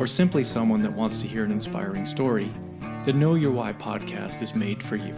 [0.00, 2.50] or simply someone that wants to hear an inspiring story,
[3.04, 5.14] the Know Your Why podcast is made for you.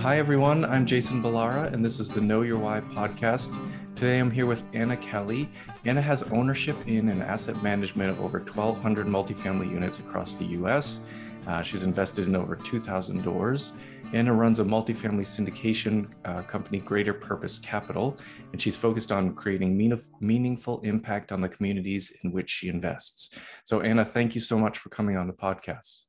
[0.00, 0.64] Hi, everyone.
[0.64, 3.60] I'm Jason Balara, and this is the Know Your Why podcast.
[3.94, 5.50] Today I'm here with Anna Kelly.
[5.84, 11.02] Anna has ownership in and asset management of over 1,200 multifamily units across the US.
[11.46, 13.74] Uh, she's invested in over 2,000 doors.
[14.12, 18.18] Anna runs a multifamily syndication uh, company, Greater Purpose Capital,
[18.52, 23.38] and she's focused on creating mean- meaningful impact on the communities in which she invests.
[23.64, 26.02] So, Anna, thank you so much for coming on the podcast.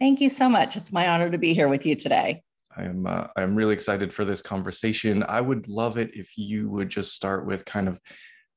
[0.00, 0.76] Thank you so much.
[0.76, 2.42] It's my honor to be here with you today.
[2.76, 5.22] I'm uh, I'm really excited for this conversation.
[5.22, 8.00] I would love it if you would just start with kind of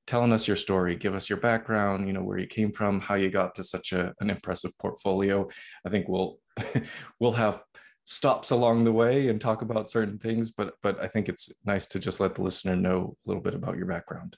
[0.08, 3.16] telling us your story, give us your background, you know, where you came from, how
[3.16, 5.48] you got to such a, an impressive portfolio.
[5.86, 6.39] I think we'll
[7.20, 7.61] we'll have
[8.10, 11.86] stops along the way and talk about certain things, but but I think it's nice
[11.88, 14.38] to just let the listener know a little bit about your background.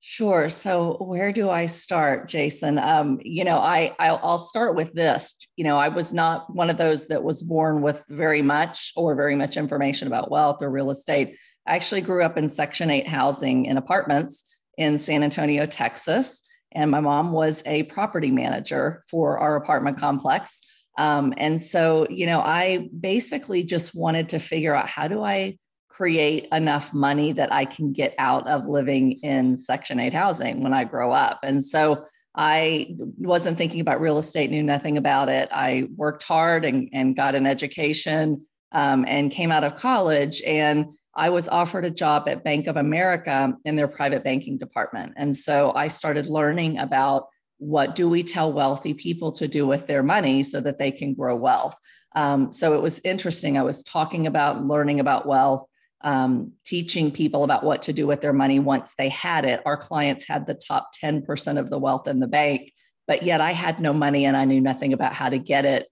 [0.00, 0.48] Sure.
[0.48, 2.78] So where do I start, Jason?
[2.78, 5.36] Um, you know, I I'll, I'll, start with this.
[5.56, 9.14] You know, I was not one of those that was born with very much or
[9.14, 11.36] very much information about wealth or real estate.
[11.66, 14.46] I actually grew up in Section 8 housing in apartments
[14.78, 16.42] in San Antonio, Texas,
[16.72, 20.62] and my mom was a property manager for our apartment complex.
[21.00, 25.56] Um, and so, you know, I basically just wanted to figure out how do I
[25.88, 30.74] create enough money that I can get out of living in Section 8 housing when
[30.74, 31.40] I grow up.
[31.42, 35.48] And so I wasn't thinking about real estate, knew nothing about it.
[35.50, 40.42] I worked hard and, and got an education um, and came out of college.
[40.42, 40.84] And
[41.16, 45.14] I was offered a job at Bank of America in their private banking department.
[45.16, 47.28] And so I started learning about
[47.60, 51.14] what do we tell wealthy people to do with their money so that they can
[51.14, 51.76] grow wealth.
[52.16, 53.56] Um, so it was interesting.
[53.56, 55.66] I was talking about learning about wealth
[56.02, 59.60] um, teaching people about what to do with their money once they had it.
[59.66, 62.72] Our clients had the top 10% of the wealth in the bank,
[63.06, 65.88] but yet I had no money and I knew nothing about how to get it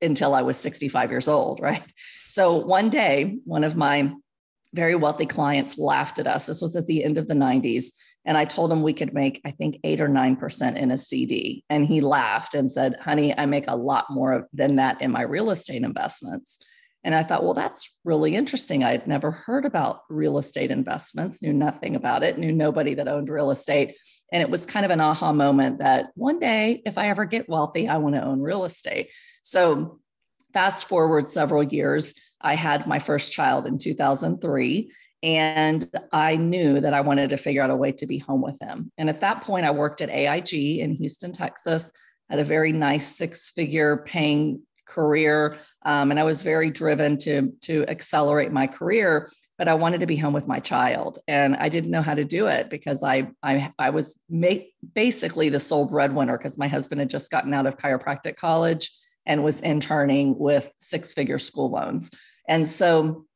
[0.00, 1.82] until I was 65 years old, right?
[2.26, 4.14] So one day, one of my
[4.72, 6.46] very wealthy clients laughed at us.
[6.46, 7.86] This was at the end of the 90s.
[8.24, 11.64] And I told him we could make, I think, eight or 9% in a CD.
[11.68, 15.22] And he laughed and said, honey, I make a lot more than that in my
[15.22, 16.58] real estate investments.
[17.04, 18.84] And I thought, well, that's really interesting.
[18.84, 23.28] I'd never heard about real estate investments, knew nothing about it, knew nobody that owned
[23.28, 23.96] real estate.
[24.32, 27.48] And it was kind of an aha moment that one day, if I ever get
[27.48, 29.10] wealthy, I want to own real estate.
[29.42, 29.98] So,
[30.52, 34.90] fast forward several years, I had my first child in 2003.
[35.22, 38.60] And I knew that I wanted to figure out a way to be home with
[38.60, 38.90] him.
[38.98, 41.92] And at that point, I worked at AIG in Houston, Texas,
[42.28, 47.52] had a very nice six figure paying career um, and I was very driven to
[47.62, 49.30] to accelerate my career.
[49.58, 52.24] But I wanted to be home with my child, and I didn't know how to
[52.24, 57.00] do it because I I, I was ma- basically the sole breadwinner because my husband
[57.00, 58.90] had just gotten out of chiropractic college
[59.26, 62.10] and was interning with six figure school loans,
[62.48, 63.26] and so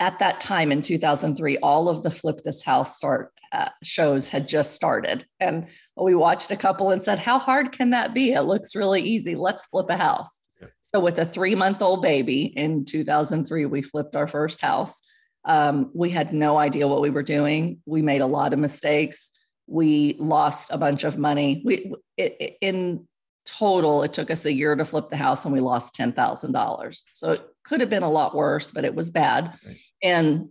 [0.00, 4.48] at that time in 2003 all of the flip this house start uh, shows had
[4.48, 5.66] just started and
[5.96, 9.34] we watched a couple and said how hard can that be it looks really easy
[9.34, 10.40] let's flip a house
[10.80, 15.00] so, with a three month old baby in 2003, we flipped our first house.
[15.44, 17.78] Um, we had no idea what we were doing.
[17.86, 19.30] We made a lot of mistakes.
[19.66, 21.62] We lost a bunch of money.
[21.64, 23.06] We it, in
[23.46, 26.52] total, it took us a year to flip the house, and we lost ten thousand
[26.52, 27.04] dollars.
[27.14, 29.54] So it could have been a lot worse, but it was bad.
[29.66, 29.76] Right.
[30.02, 30.50] And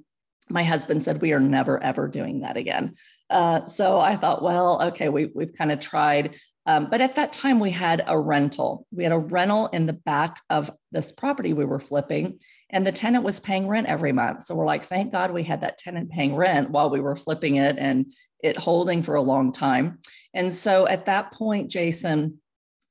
[0.49, 2.95] my husband said, "We are never ever doing that again."
[3.29, 6.35] Uh, so I thought, well, okay, we, we've kind of tried.
[6.65, 8.85] Um, but at that time, we had a rental.
[8.91, 12.39] We had a rental in the back of this property we were flipping,
[12.69, 14.43] and the tenant was paying rent every month.
[14.43, 17.55] So we're like, thank God we had that tenant paying rent while we were flipping
[17.55, 18.07] it and
[18.43, 19.99] it holding for a long time.
[20.33, 22.39] And so at that point, Jason,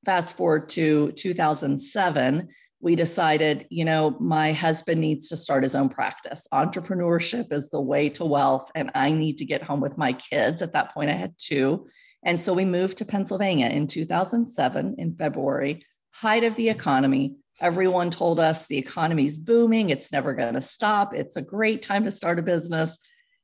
[0.05, 2.49] fast forward to 2007,
[2.81, 6.47] we decided, you know, my husband needs to start his own practice.
[6.53, 10.61] Entrepreneurship is the way to wealth, and I need to get home with my kids.
[10.61, 11.87] At that point, I had two.
[12.23, 17.35] And so we moved to Pennsylvania in 2007 in February, height of the economy.
[17.61, 22.05] Everyone told us the economy's booming, it's never going to stop, it's a great time
[22.05, 22.97] to start a business.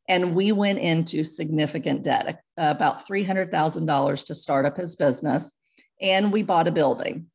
[0.08, 5.52] And we went into significant debt, uh, about $300,000 to start up his business.
[6.00, 7.28] And we bought a building.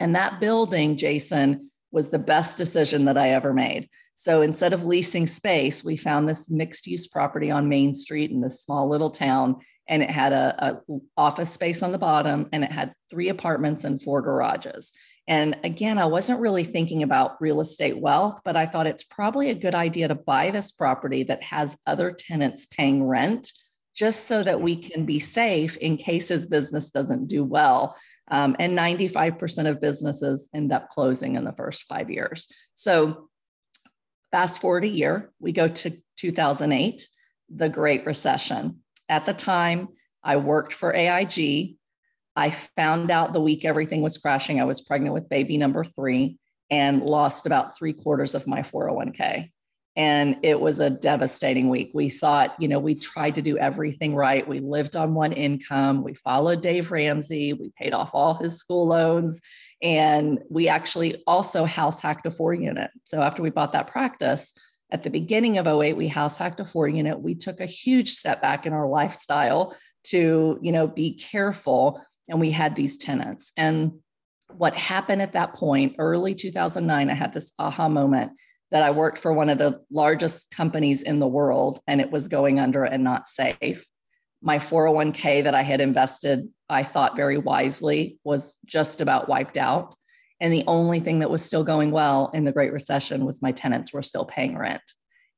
[0.00, 3.88] And that building, Jason, was the best decision that I ever made.
[4.14, 8.40] So instead of leasing space, we found this mixed use property on Main Street in
[8.40, 9.56] this small little town.
[9.88, 13.84] And it had a, a office space on the bottom and it had three apartments
[13.84, 14.92] and four garages.
[15.28, 19.50] And again, I wasn't really thinking about real estate wealth, but I thought it's probably
[19.50, 23.52] a good idea to buy this property that has other tenants paying rent
[23.94, 27.96] just so that we can be safe in case his business doesn't do well.
[28.28, 32.48] Um, and 95% of businesses end up closing in the first five years.
[32.74, 33.28] So,
[34.32, 37.08] fast forward a year, we go to 2008,
[37.50, 38.82] the Great Recession.
[39.08, 39.88] At the time,
[40.24, 41.76] I worked for AIG.
[42.34, 44.60] I found out the week everything was crashing.
[44.60, 46.38] I was pregnant with baby number three
[46.70, 49.50] and lost about three quarters of my 401k.
[49.96, 51.90] And it was a devastating week.
[51.94, 54.46] We thought, you know, we tried to do everything right.
[54.46, 56.04] We lived on one income.
[56.04, 57.54] We followed Dave Ramsey.
[57.54, 59.40] We paid off all his school loans.
[59.82, 62.90] And we actually also house hacked a four unit.
[63.04, 64.52] So after we bought that practice,
[64.90, 67.18] at the beginning of 08, we house hacked a four unit.
[67.18, 72.00] We took a huge step back in our lifestyle to, you know, be careful.
[72.28, 73.50] And we had these tenants.
[73.56, 73.92] And
[74.56, 78.32] what happened at that point, early 2009, I had this aha moment
[78.70, 82.28] that I worked for one of the largest companies in the world and it was
[82.28, 83.86] going under and not safe.
[84.42, 89.94] My 401k that I had invested, I thought very wisely, was just about wiped out.
[90.40, 93.52] And the only thing that was still going well in the Great Recession was my
[93.52, 94.82] tenants were still paying rent.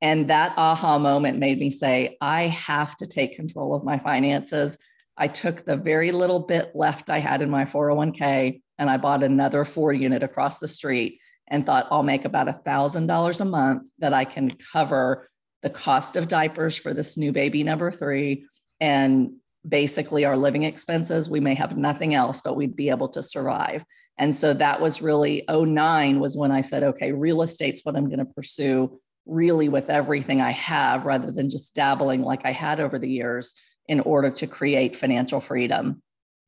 [0.01, 4.79] And that aha moment made me say, I have to take control of my finances.
[5.17, 9.25] I took the very little bit left I had in my 401k and I bought
[9.25, 13.45] another four unit across the street and thought I'll make about a thousand dollars a
[13.45, 15.29] month that I can cover
[15.63, 18.47] the cost of diapers for this new baby number three
[18.81, 19.33] and
[19.67, 21.29] basically our living expenses.
[21.29, 23.85] We may have nothing else, but we'd be able to survive.
[24.19, 28.07] And so that was really 09 was when I said, okay, real estate's what I'm
[28.07, 32.81] going to pursue really with everything I have rather than just dabbling like I had
[32.81, 33.55] over the years
[33.87, 36.03] in order to create financial freedom.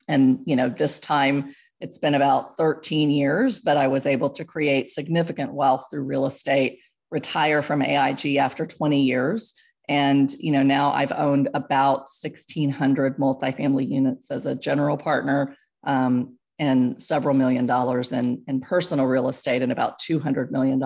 [0.08, 4.44] And, you know, this time it's been about 13 years, but I was able to
[4.44, 6.80] create significant wealth through real estate,
[7.10, 9.54] retire from AIG after 20 years.
[9.88, 16.36] And you know, now I've owned about 1,600 multifamily units as a general partner um,
[16.58, 20.80] and several million dollars in, in personal real estate and about $200 million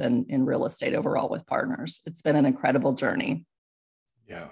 [0.00, 2.00] in, in real estate overall with partners.
[2.04, 3.44] It's been an incredible journey.
[4.28, 4.48] Yeah.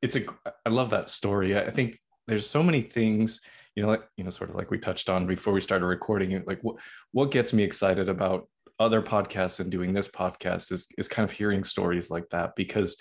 [0.00, 0.24] It's a,
[0.64, 1.58] I love that story.
[1.58, 1.98] I think
[2.28, 3.40] there's so many things
[3.78, 6.42] you know, like, you know, sort of like we touched on before we started recording,
[6.48, 6.78] like what
[7.12, 8.48] what gets me excited about
[8.80, 13.00] other podcasts and doing this podcast is is kind of hearing stories like that because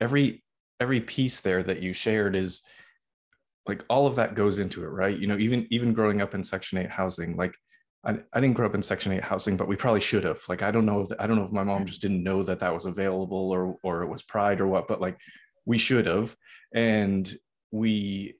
[0.00, 0.44] every
[0.78, 2.62] every piece there that you shared is
[3.66, 5.18] like all of that goes into it, right?
[5.18, 7.56] You know, even even growing up in Section 8 housing, like
[8.04, 10.42] I, I didn't grow up in Section 8 housing, but we probably should have.
[10.48, 11.86] Like, I don't know if I don't know if my mom mm.
[11.86, 15.00] just didn't know that that was available or or it was pride or what, but
[15.00, 15.18] like
[15.66, 16.36] we should have.
[16.72, 17.36] And
[17.72, 18.36] we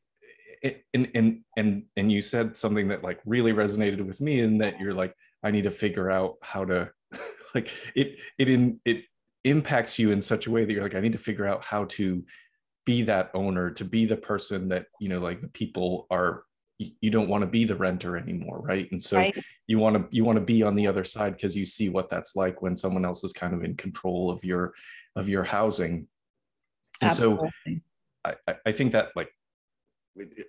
[0.64, 4.80] and and and and you said something that like really resonated with me in that
[4.80, 6.90] you're like i need to figure out how to
[7.54, 9.04] like it it in it
[9.44, 11.84] impacts you in such a way that you're like i need to figure out how
[11.84, 12.24] to
[12.86, 16.44] be that owner to be the person that you know like the people are
[16.78, 19.38] you don't want to be the renter anymore right and so right.
[19.66, 22.08] you want to you want to be on the other side because you see what
[22.08, 24.72] that's like when someone else is kind of in control of your
[25.14, 26.08] of your housing
[27.00, 27.50] and Absolutely.
[27.66, 29.30] so I, I think that like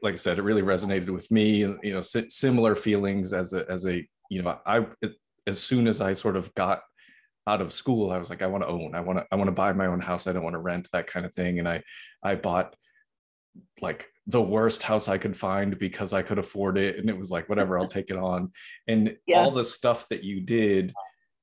[0.01, 1.63] like I said, it really resonated with me.
[1.63, 4.85] And You know, similar feelings as a as a you know, I
[5.47, 6.81] as soon as I sort of got
[7.47, 8.95] out of school, I was like, I want to own.
[8.95, 10.27] I want to I want to buy my own house.
[10.27, 11.59] I don't want to rent that kind of thing.
[11.59, 11.83] And I
[12.23, 12.75] I bought
[13.81, 17.31] like the worst house I could find because I could afford it, and it was
[17.31, 18.51] like whatever, I'll take it on.
[18.87, 19.39] And yeah.
[19.39, 20.93] all the stuff that you did,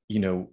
[0.09, 0.51] you know,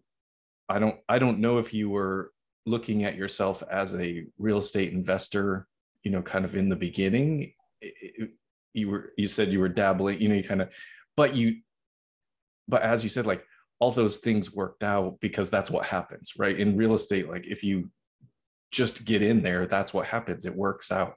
[0.68, 2.32] I don't I don't know if you were
[2.66, 5.68] looking at yourself as a real estate investor
[6.04, 7.54] you know kind of in the beginning
[8.74, 10.74] you were you said you were dabbling you know you kind of
[11.16, 11.58] but you
[12.68, 13.44] but as you said like
[13.80, 16.60] all those things worked out because that's what happens right?
[16.60, 17.90] In real estate like if you
[18.72, 20.46] just get in there that's what happens.
[20.46, 21.16] It works out.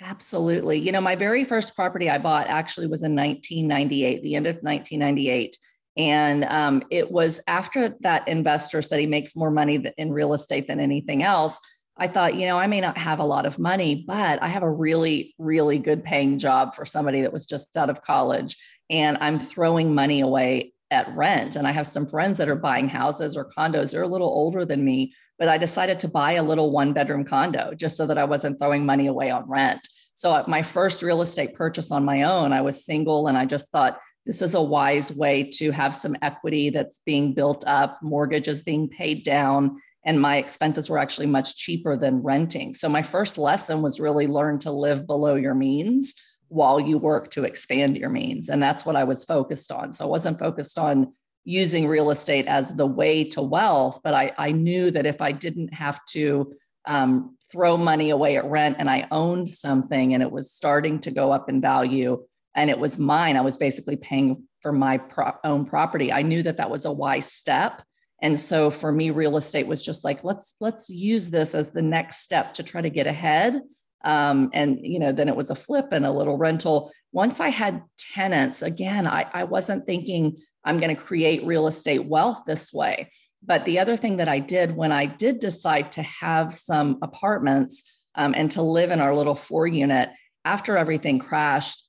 [0.00, 0.78] Absolutely.
[0.78, 4.56] You know my very first property i bought actually was in 1998 the end of
[4.56, 5.56] 1998
[5.96, 10.66] and um, it was after that investor said he makes more money in real estate
[10.66, 11.58] than anything else
[11.96, 14.64] I thought, you know, I may not have a lot of money, but I have
[14.64, 18.56] a really, really good paying job for somebody that was just out of college.
[18.90, 21.56] And I'm throwing money away at rent.
[21.56, 23.92] And I have some friends that are buying houses or condos.
[23.92, 27.24] They're a little older than me, but I decided to buy a little one bedroom
[27.24, 29.86] condo just so that I wasn't throwing money away on rent.
[30.14, 33.46] So uh, my first real estate purchase on my own, I was single and I
[33.46, 37.98] just thought this is a wise way to have some equity that's being built up,
[38.02, 42.74] mortgages being paid down, and my expenses were actually much cheaper than renting.
[42.74, 46.14] So my first lesson was really learn to live below your means
[46.48, 48.48] while you work to expand your means.
[48.48, 49.92] And that's what I was focused on.
[49.92, 51.12] So I wasn't focused on
[51.44, 55.32] using real estate as the way to wealth, but I, I knew that if I
[55.32, 56.52] didn't have to
[56.86, 61.10] um, throw money away at rent and I owned something and it was starting to
[61.10, 62.22] go up in value
[62.54, 66.12] and it was mine, I was basically paying for my pro- own property.
[66.12, 67.82] I knew that that was a wise step.
[68.22, 71.82] And so for me, real estate was just like, let's let's use this as the
[71.82, 73.60] next step to try to get ahead.
[74.04, 76.92] Um, and you know, then it was a flip and a little rental.
[77.12, 82.06] Once I had tenants, again, I, I wasn't thinking I'm going to create real estate
[82.06, 83.10] wealth this way.
[83.42, 87.82] But the other thing that I did when I did decide to have some apartments
[88.14, 90.08] um, and to live in our little four unit
[90.44, 91.86] after everything crashed,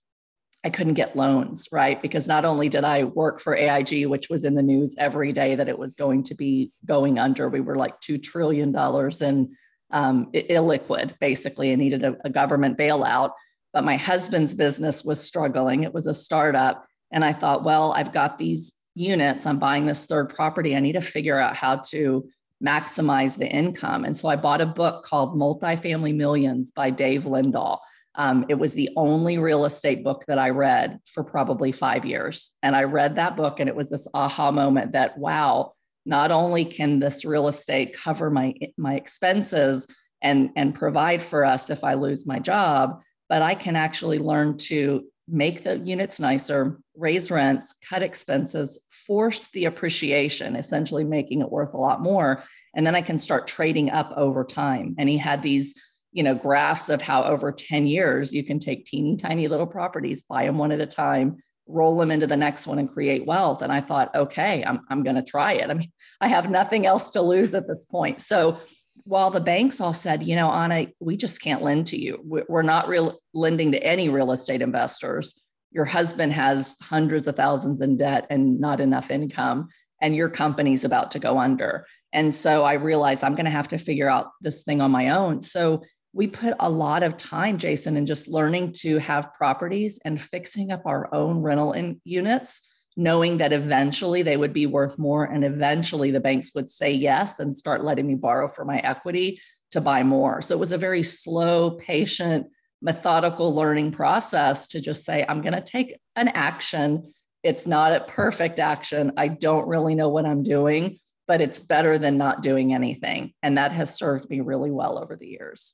[0.66, 2.02] I couldn't get loans, right?
[2.02, 5.54] Because not only did I work for AIG, which was in the news every day
[5.54, 9.56] that it was going to be going under, we were like $2 trillion in
[9.92, 13.34] um, illiquid, basically, and needed a, a government bailout.
[13.74, 15.84] But my husband's business was struggling.
[15.84, 16.84] It was a startup.
[17.12, 20.76] And I thought, well, I've got these units, I'm buying this third property.
[20.76, 22.28] I need to figure out how to
[22.66, 24.04] maximize the income.
[24.04, 27.78] And so I bought a book called Multifamily Millions by Dave Lindahl.
[28.18, 32.52] Um, it was the only real estate book that I read for probably five years.
[32.64, 35.74] And I read that book, and it was this aha moment that, wow,
[36.06, 39.88] not only can this real estate cover my, my expenses
[40.22, 44.58] and, and provide for us if I lose my job, but I can actually learn
[44.58, 51.52] to make the units nicer, raise rents, cut expenses, force the appreciation, essentially making it
[51.52, 52.44] worth a lot more.
[52.76, 54.96] And then I can start trading up over time.
[55.00, 55.74] And he had these
[56.16, 60.24] you know graphs of how over 10 years you can take teeny tiny little properties
[60.24, 63.62] buy them one at a time roll them into the next one and create wealth.
[63.62, 65.70] And i thought okay i'm, I'm going to try it.
[65.70, 65.92] I mean
[66.22, 68.22] i have nothing else to lose at this point.
[68.22, 68.58] So
[69.04, 72.20] while the banks all said you know anna we just can't lend to you.
[72.24, 75.42] We're not real lending to any real estate investors.
[75.72, 79.68] Your husband has hundreds of thousands in debt and not enough income
[80.02, 81.86] and your company's about to go under.
[82.14, 85.10] And so i realized i'm going to have to figure out this thing on my
[85.10, 85.42] own.
[85.42, 85.82] So
[86.16, 90.72] we put a lot of time, Jason, in just learning to have properties and fixing
[90.72, 92.62] up our own rental in units,
[92.96, 95.26] knowing that eventually they would be worth more.
[95.26, 99.42] And eventually the banks would say yes and start letting me borrow for my equity
[99.72, 100.42] to buy more.
[100.42, 102.48] So it was a very slow, patient,
[102.82, 107.12] methodical learning process to just say, I'm going to take an action.
[107.44, 109.12] It's not a perfect action.
[109.18, 113.34] I don't really know what I'm doing, but it's better than not doing anything.
[113.44, 115.74] And that has served me really well over the years.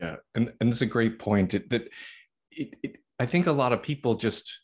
[0.00, 1.54] Yeah, and and it's a great point.
[1.54, 1.88] It, that
[2.50, 4.60] it, it, I think a lot of people just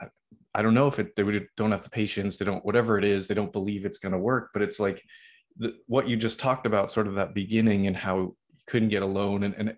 [0.00, 0.06] I,
[0.54, 3.26] I don't know if it they don't have the patience, they don't whatever it is,
[3.26, 4.50] they don't believe it's going to work.
[4.52, 5.02] But it's like
[5.56, 9.02] the, what you just talked about, sort of that beginning and how you couldn't get
[9.02, 9.76] a loan, and and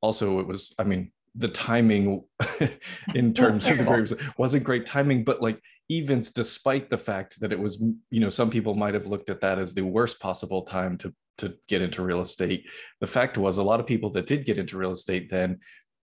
[0.00, 2.24] also it was, I mean, the timing
[3.14, 7.52] in terms of the grapes wasn't great timing, but like even despite the fact that
[7.52, 10.62] it was, you know, some people might have looked at that as the worst possible
[10.62, 12.64] time to to get into real estate.
[13.00, 15.60] The fact was, a lot of people that did get into real estate then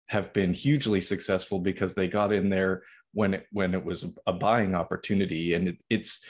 [0.09, 4.33] have been hugely successful because they got in there when it when it was a
[4.33, 5.55] buying opportunity.
[5.55, 6.25] And it, it's,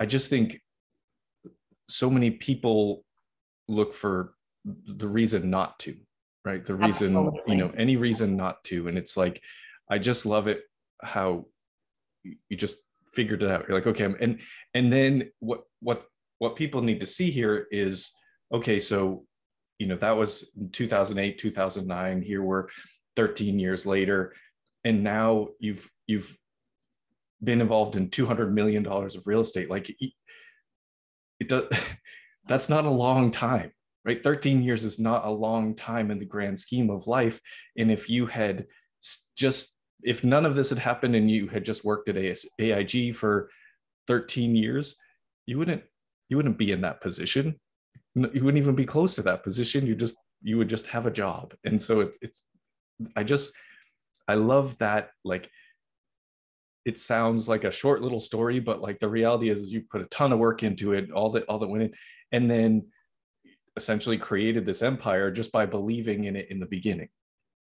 [0.00, 0.60] I just think,
[1.88, 3.04] so many people
[3.66, 4.34] look for
[4.64, 5.96] the reason not to,
[6.44, 6.64] right?
[6.64, 7.56] The reason, Absolutely.
[7.56, 8.88] you know, any reason not to.
[8.88, 9.42] And it's like,
[9.90, 10.62] I just love it
[11.02, 11.46] how
[12.24, 12.78] you just
[13.10, 13.66] figured it out.
[13.66, 14.40] You're like, okay, and
[14.74, 16.04] and then what what
[16.38, 18.12] what people need to see here is
[18.52, 19.24] okay, so
[19.78, 22.22] you know that was 2008, 2009.
[22.22, 22.66] Here we're
[23.16, 24.34] 13 years later,
[24.84, 26.36] and now you've you've
[27.42, 29.70] been involved in 200 million dollars of real estate.
[29.70, 29.90] Like
[31.40, 31.64] it does.
[32.46, 33.72] That's not a long time,
[34.06, 34.22] right?
[34.22, 37.42] 13 years is not a long time in the grand scheme of life.
[37.76, 38.66] And if you had
[39.36, 42.16] just if none of this had happened and you had just worked at
[42.58, 43.50] AIG for
[44.06, 44.96] 13 years,
[45.46, 45.82] you wouldn't
[46.28, 47.58] you wouldn't be in that position
[48.34, 49.86] you wouldn't even be close to that position.
[49.86, 51.54] You just you would just have a job.
[51.64, 52.44] And so it, it's
[53.14, 53.52] i just
[54.26, 55.48] i love that like
[56.84, 60.00] it sounds like a short little story but like the reality is, is you put
[60.00, 61.92] a ton of work into it all that all that went in
[62.32, 62.84] and then
[63.78, 67.08] essentially created this empire just by believing in it in the beginning.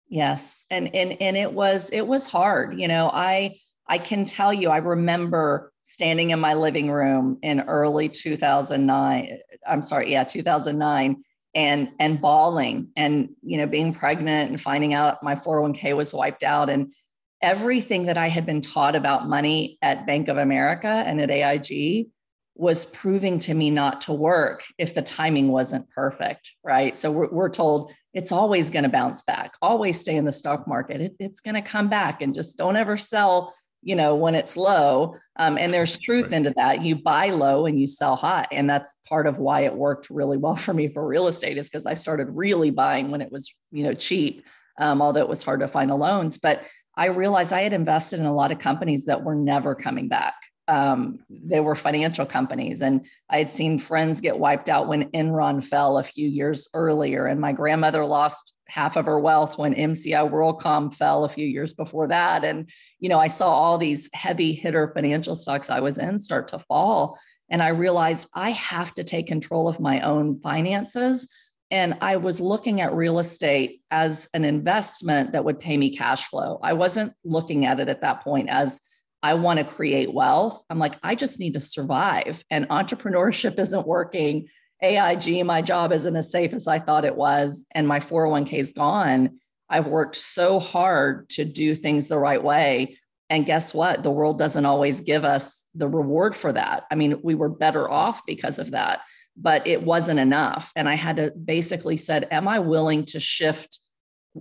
[0.10, 0.66] Yes.
[0.72, 2.80] And and and it was it was hard.
[2.80, 3.56] You know i
[3.90, 9.82] i can tell you i remember standing in my living room in early 2009 i'm
[9.82, 11.24] sorry yeah 2009
[11.56, 16.44] and and bawling and you know being pregnant and finding out my 401k was wiped
[16.44, 16.94] out and
[17.42, 22.08] everything that I had been taught about money at Bank of America and at AIG
[22.56, 26.98] was proving to me not to work if the timing wasn't perfect, right?
[26.98, 30.68] So we're, we're told it's always going to bounce back, always stay in the stock
[30.68, 31.00] market.
[31.00, 34.58] It, it's going to come back and just don't ever sell, you know, when it's
[34.58, 35.16] low.
[35.38, 36.34] Um, and there's truth right.
[36.34, 36.82] into that.
[36.82, 38.48] You buy low and you sell high.
[38.52, 41.70] And that's part of why it worked really well for me for real estate is
[41.70, 44.46] because I started really buying when it was, you know, cheap,
[44.80, 46.38] um, although it was hard to find the loans.
[46.38, 46.62] But
[46.98, 50.34] I realized I had invested in a lot of companies that were never coming back.
[50.68, 55.64] Um, they were financial companies, and I had seen friends get wiped out when Enron
[55.64, 60.30] fell a few years earlier, and my grandmother lost half of her wealth when MCI
[60.32, 62.44] WorldCom fell a few years before that.
[62.44, 66.48] And you know, I saw all these heavy hitter financial stocks I was in start
[66.50, 67.18] to fall,
[67.50, 71.28] and I realized I have to take control of my own finances
[71.72, 76.28] and I was looking at real estate as an investment that would pay me cash
[76.28, 76.60] flow.
[76.64, 78.82] I wasn't looking at it at that point as
[79.22, 80.64] I want to create wealth.
[80.70, 82.44] I'm like, I just need to survive.
[82.50, 84.48] And entrepreneurship isn't working.
[84.82, 87.66] AIG, my job isn't as safe as I thought it was.
[87.72, 89.40] And my 401k is gone.
[89.70, 92.98] I've worked so hard to do things the right way.
[93.30, 94.02] And guess what?
[94.02, 96.86] The world doesn't always give us the reward for that.
[96.90, 99.02] I mean, we were better off because of that
[99.42, 103.80] but it wasn't enough and i had to basically said am i willing to shift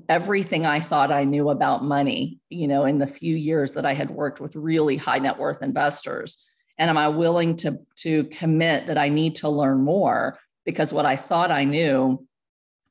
[0.09, 3.95] everything i thought i knew about money you know in the few years that i
[3.95, 6.45] had worked with really high net worth investors
[6.79, 11.07] and am i willing to to commit that i need to learn more because what
[11.07, 12.25] i thought i knew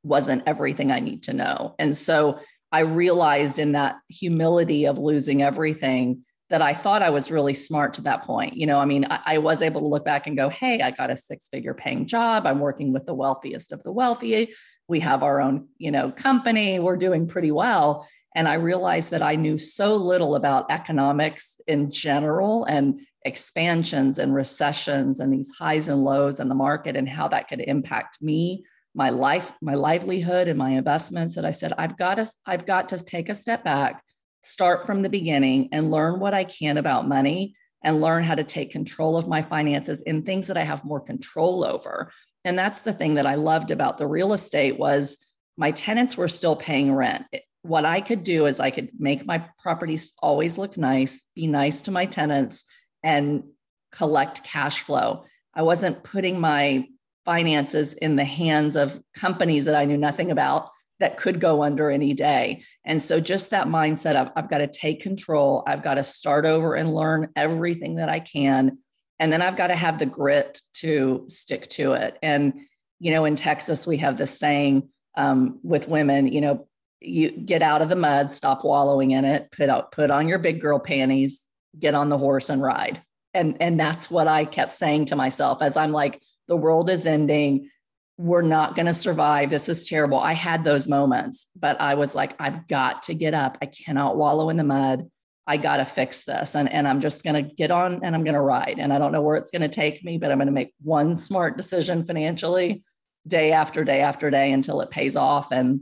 [0.04, 2.40] wasn't everything i need to know and so
[2.72, 7.94] i realized in that humility of losing everything that I thought I was really smart
[7.96, 8.56] to that point.
[8.56, 10.92] You know, I mean, I, I, was able to look back and go, hey, I
[10.92, 12.46] got a six figure paying job.
[12.46, 14.54] I'm working with the wealthiest of the wealthy.
[14.88, 16.80] We have our own, you know, company.
[16.80, 18.08] We're doing pretty well.
[18.38, 24.34] And I realized that I knew so little about economics in general and expansions and
[24.34, 28.64] recessions and these highs and lows in the market and how that could impact me
[28.96, 32.88] my life my livelihood and my investments that i said i've got to i've got
[32.88, 34.02] to take a step back
[34.48, 38.44] start from the beginning and learn what I can about money and learn how to
[38.44, 42.12] take control of my finances in things that I have more control over.
[42.44, 45.18] And that's the thing that I loved about the real estate was
[45.58, 47.26] my tenants were still paying rent.
[47.68, 51.82] What I could do is I could make my properties always look nice, be nice
[51.84, 52.66] to my tenants
[53.04, 53.44] and
[53.92, 55.26] collect cash flow.
[55.54, 56.88] I wasn't putting my
[57.26, 61.92] finances in the hands of companies that I knew nothing about that could go under
[61.92, 62.64] any day.
[62.86, 66.46] And so, just that mindset of I've got to take control, I've got to start
[66.46, 68.78] over and learn everything that I can.
[69.20, 72.18] And then I've got to have the grit to stick to it.
[72.22, 72.62] And,
[73.00, 76.67] you know, in Texas, we have this saying um, with women, you know,
[77.00, 80.40] you get out of the mud, stop wallowing in it, put out, put on your
[80.40, 81.44] big girl panties,
[81.78, 83.02] get on the horse and ride.
[83.34, 87.06] And, and that's what I kept saying to myself as I'm like, the world is
[87.06, 87.70] ending
[88.18, 89.50] we're not going to survive.
[89.50, 90.20] This is terrible.
[90.20, 93.58] I had those moments, but I was like, I've got to get up.
[93.62, 95.10] I cannot wallow in the mud.
[95.46, 96.56] I got to fix this.
[96.56, 98.78] And, and I'm just going to get on and I'm going to ride.
[98.80, 100.74] And I don't know where it's going to take me, but I'm going to make
[100.82, 102.84] one smart decision financially
[103.28, 105.52] day after day after day until it pays off.
[105.52, 105.82] And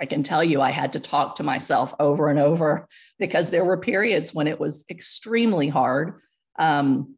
[0.00, 3.64] I can tell you, I had to talk to myself over and over because there
[3.64, 6.20] were periods when it was extremely hard.
[6.58, 7.16] Um,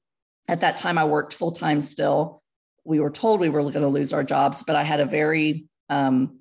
[0.48, 2.40] at that time, I worked full time still
[2.84, 5.66] we were told we were going to lose our jobs, but I had a very
[5.88, 6.40] um,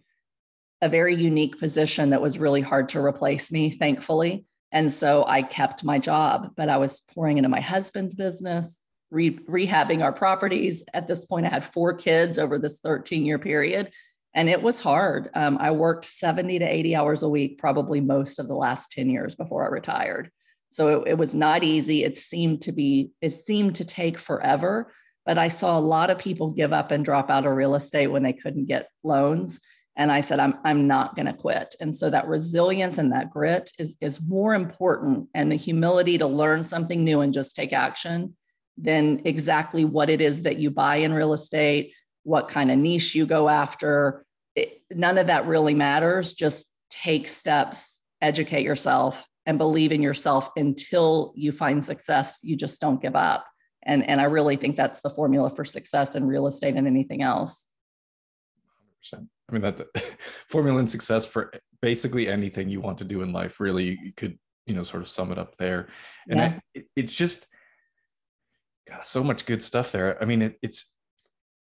[0.82, 4.46] a very unique position that was really hard to replace me, thankfully.
[4.72, 9.40] And so I kept my job, but I was pouring into my husband's business, re-
[9.40, 10.84] rehabbing our properties.
[10.94, 13.92] At this point, I had four kids over this 13 year period,
[14.40, 15.30] and it was hard.
[15.34, 19.10] Um, I worked 70 to 80 hours a week, probably most of the last 10
[19.10, 20.32] years before I retired.
[20.70, 22.04] So it, it was not easy.
[22.04, 24.92] It seemed to be, it seemed to take forever
[25.30, 28.08] but I saw a lot of people give up and drop out of real estate
[28.08, 29.60] when they couldn't get loans.
[29.96, 31.76] And I said, I'm, I'm not going to quit.
[31.80, 36.26] And so that resilience and that grit is, is more important and the humility to
[36.26, 38.36] learn something new and just take action
[38.76, 43.14] than exactly what it is that you buy in real estate, what kind of niche
[43.14, 44.26] you go after.
[44.60, 46.34] It, none of that really matters.
[46.34, 52.40] Just take steps, educate yourself, and believe in yourself until you find success.
[52.42, 53.46] You just don't give up
[53.84, 57.22] and and i really think that's the formula for success in real estate and anything
[57.22, 57.68] else
[59.04, 59.88] 100% i mean that the
[60.50, 64.38] formula and success for basically anything you want to do in life really you could
[64.66, 65.88] you know sort of sum it up there
[66.30, 66.60] and yeah.
[66.74, 67.48] it, it's just
[68.88, 70.94] God, so much good stuff there i mean it, it's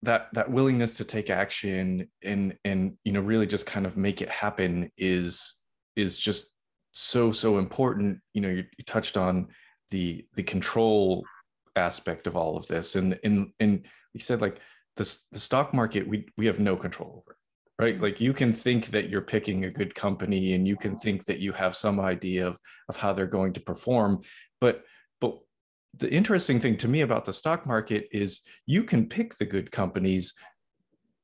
[0.06, 4.22] that that willingness to take action and and you know really just kind of make
[4.22, 5.56] it happen is
[5.96, 6.54] is just
[6.92, 8.20] so so important.
[8.34, 9.48] You know you, you touched on
[9.92, 11.26] the the control
[11.76, 12.96] aspect of all of this.
[12.96, 14.60] And and and you said like
[14.96, 17.38] the, the stock market we we have no control over
[17.78, 18.00] right?
[18.00, 21.40] Like you can think that you're picking a good company and you can think that
[21.40, 24.22] you have some idea of of how they're going to perform
[24.62, 24.84] but
[25.98, 29.72] the interesting thing to me about the stock market is you can pick the good
[29.72, 30.34] companies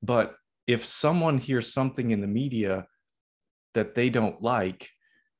[0.04, 0.36] but
[0.68, 2.86] if someone hears something in the media
[3.74, 4.90] that they don't like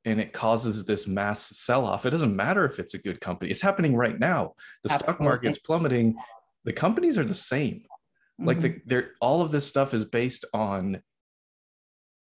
[0.04, 3.50] and it causes this mass sell off it doesn't matter if it's a good company
[3.50, 5.14] it's happening right now the Absolutely.
[5.14, 6.16] stock market's plummeting
[6.66, 7.84] the companies are the same
[8.40, 8.80] like the mm-hmm.
[8.88, 11.02] they're all of this stuff is based on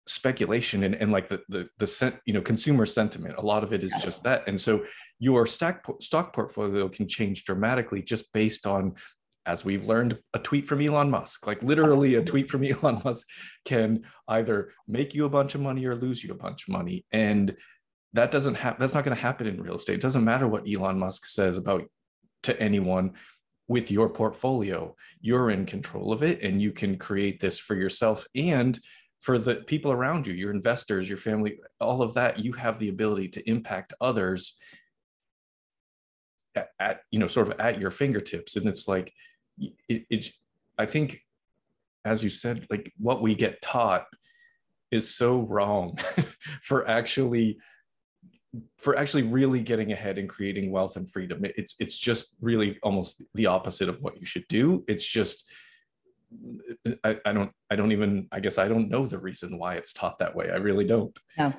[0.07, 3.73] speculation and, and like the the the sent, you know consumer sentiment a lot of
[3.73, 4.45] it is just that.
[4.47, 4.85] And so
[5.19, 8.95] your stack stock portfolio can change dramatically just based on
[9.47, 11.47] as we've learned a tweet from Elon Musk.
[11.47, 13.27] Like literally a tweet from Elon Musk
[13.65, 17.05] can either make you a bunch of money or lose you a bunch of money.
[17.13, 17.57] And
[18.13, 19.95] that doesn't happen that's not going to happen in real estate.
[19.95, 21.85] It doesn't matter what Elon Musk says about
[22.45, 23.13] to anyone
[23.69, 24.95] with your portfolio.
[25.21, 28.27] You're in control of it and you can create this for yourself.
[28.35, 28.79] And
[29.25, 32.91] for the people around you your investors your family all of that you have the
[32.91, 34.59] ability to impact others
[36.55, 38.57] at, at you know sort of at your fingertips.
[38.57, 39.13] And it's like
[39.89, 40.35] it,
[40.79, 41.21] i think
[42.05, 44.07] as you said like what we get taught
[44.91, 45.97] is so wrong
[46.63, 47.59] for actually
[48.79, 51.41] for actually really getting ahead and creating wealth and freedom.
[51.43, 54.85] It's it's just really almost the opposite of what you should do.
[54.87, 55.51] It's just
[57.05, 59.93] I, I don't I don't even I guess I don't know the reason why it's
[59.93, 60.51] taught that way.
[60.51, 61.17] I really don't.
[61.39, 61.53] No.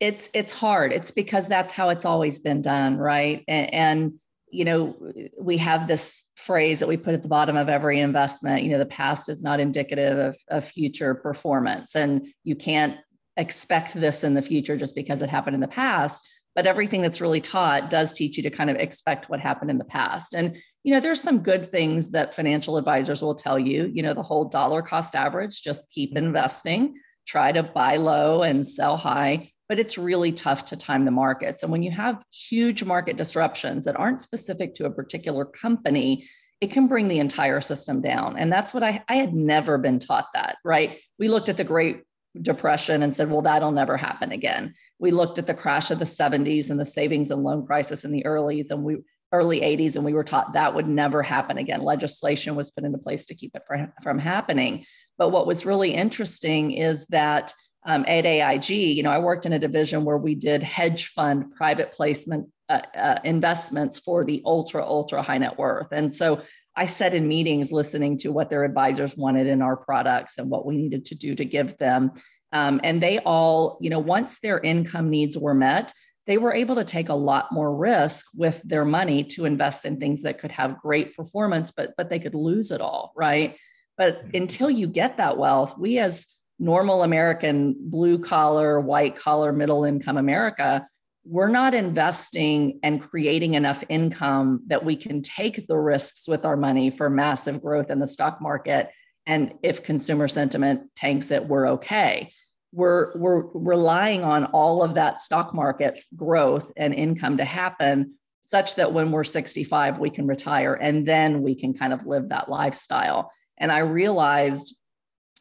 [0.00, 0.92] It's it's hard.
[0.92, 3.44] It's because that's how it's always been done, right?
[3.48, 4.12] And, and
[4.50, 4.96] you know,
[5.40, 8.78] we have this phrase that we put at the bottom of every investment, you know,
[8.78, 11.94] the past is not indicative of, of future performance.
[11.94, 12.96] And you can't
[13.36, 17.20] expect this in the future just because it happened in the past but everything that's
[17.20, 20.56] really taught does teach you to kind of expect what happened in the past and
[20.82, 24.22] you know there's some good things that financial advisors will tell you you know the
[24.22, 26.94] whole dollar cost average just keep investing
[27.26, 31.62] try to buy low and sell high but it's really tough to time the markets.
[31.62, 36.28] And when you have huge market disruptions that aren't specific to a particular company
[36.60, 38.36] it can bring the entire system down.
[38.36, 40.98] And that's what i i had never been taught that right?
[41.20, 42.02] We looked at the great
[42.42, 44.74] depression and said well that'll never happen again.
[44.98, 48.10] We looked at the crash of the 70s and the savings and loan crisis in
[48.10, 48.96] the earlys and we
[49.32, 51.82] early 80s and we were taught that would never happen again.
[51.82, 53.62] Legislation was put into place to keep it
[54.02, 54.84] from, happening.
[55.18, 57.54] But what was really interesting is that
[57.86, 61.54] um, at aig you know i worked in a division where we did hedge fund
[61.54, 65.90] private placement uh, uh, investments for the ultra ultra high net worth.
[65.92, 66.42] And so
[66.76, 70.66] i sat in meetings listening to what their advisors wanted in our products and what
[70.66, 72.12] we needed to do to give them.
[72.52, 75.92] Um, and they all, you know, once their income needs were met,
[76.30, 79.98] they were able to take a lot more risk with their money to invest in
[79.98, 83.56] things that could have great performance, but but they could lose it all, right?
[83.98, 84.30] But mm-hmm.
[84.34, 86.28] until you get that wealth, we as
[86.60, 90.86] normal American blue collar, white collar, middle income America,
[91.24, 96.56] we're not investing and creating enough income that we can take the risks with our
[96.56, 98.88] money for massive growth in the stock market.
[99.26, 102.30] And if consumer sentiment tanks it, we're okay
[102.72, 108.76] we're we're relying on all of that stock market's growth and income to happen such
[108.76, 112.48] that when we're 65 we can retire and then we can kind of live that
[112.48, 113.30] lifestyle.
[113.58, 114.76] And i realized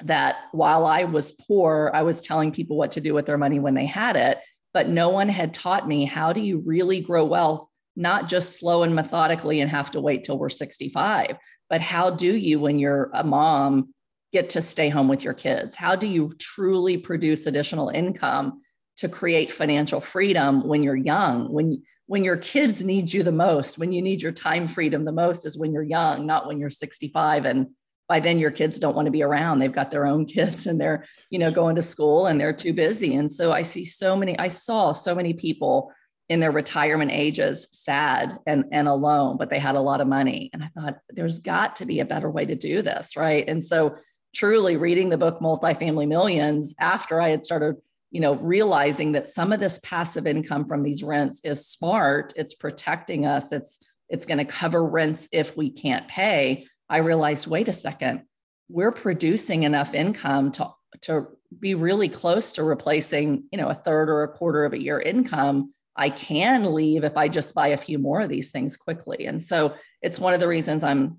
[0.04, 3.60] that while i was poor i was telling people what to do with their money
[3.60, 4.38] when they had it
[4.74, 8.84] but no one had taught me how do you really grow wealth not just slow
[8.84, 11.38] and methodically and have to wait till we're 65
[11.70, 13.94] but how do you when you're a mom
[14.32, 15.76] get to stay home with your kids?
[15.76, 18.62] How do you truly produce additional income
[18.98, 21.52] to create financial freedom when you're young?
[21.52, 25.12] When when your kids need you the most, when you need your time freedom the
[25.12, 27.68] most is when you're young, not when you're 65 and
[28.08, 29.60] by then your kids don't want to be around.
[29.60, 32.74] They've got their own kids and they're, you know, going to school and they're too
[32.74, 33.14] busy.
[33.16, 35.92] And so I see so many I saw so many people
[36.30, 40.50] in their retirement ages sad and, and alone, but they had a lot of money.
[40.54, 43.16] And I thought, there's got to be a better way to do this.
[43.16, 43.48] Right.
[43.48, 43.96] And so
[44.34, 47.76] truly reading the book multifamily millions after i had started
[48.12, 52.54] you know realizing that some of this passive income from these rents is smart it's
[52.54, 56.66] protecting us it's it's going to cover rents if we can't pay.
[56.90, 58.24] I realized wait a second
[58.68, 61.28] we're producing enough income to to
[61.60, 65.00] be really close to replacing you know a third or a quarter of a year
[65.00, 65.74] income.
[65.96, 69.26] I can leave if i just buy a few more of these things quickly.
[69.26, 71.18] And so it's one of the reasons i'm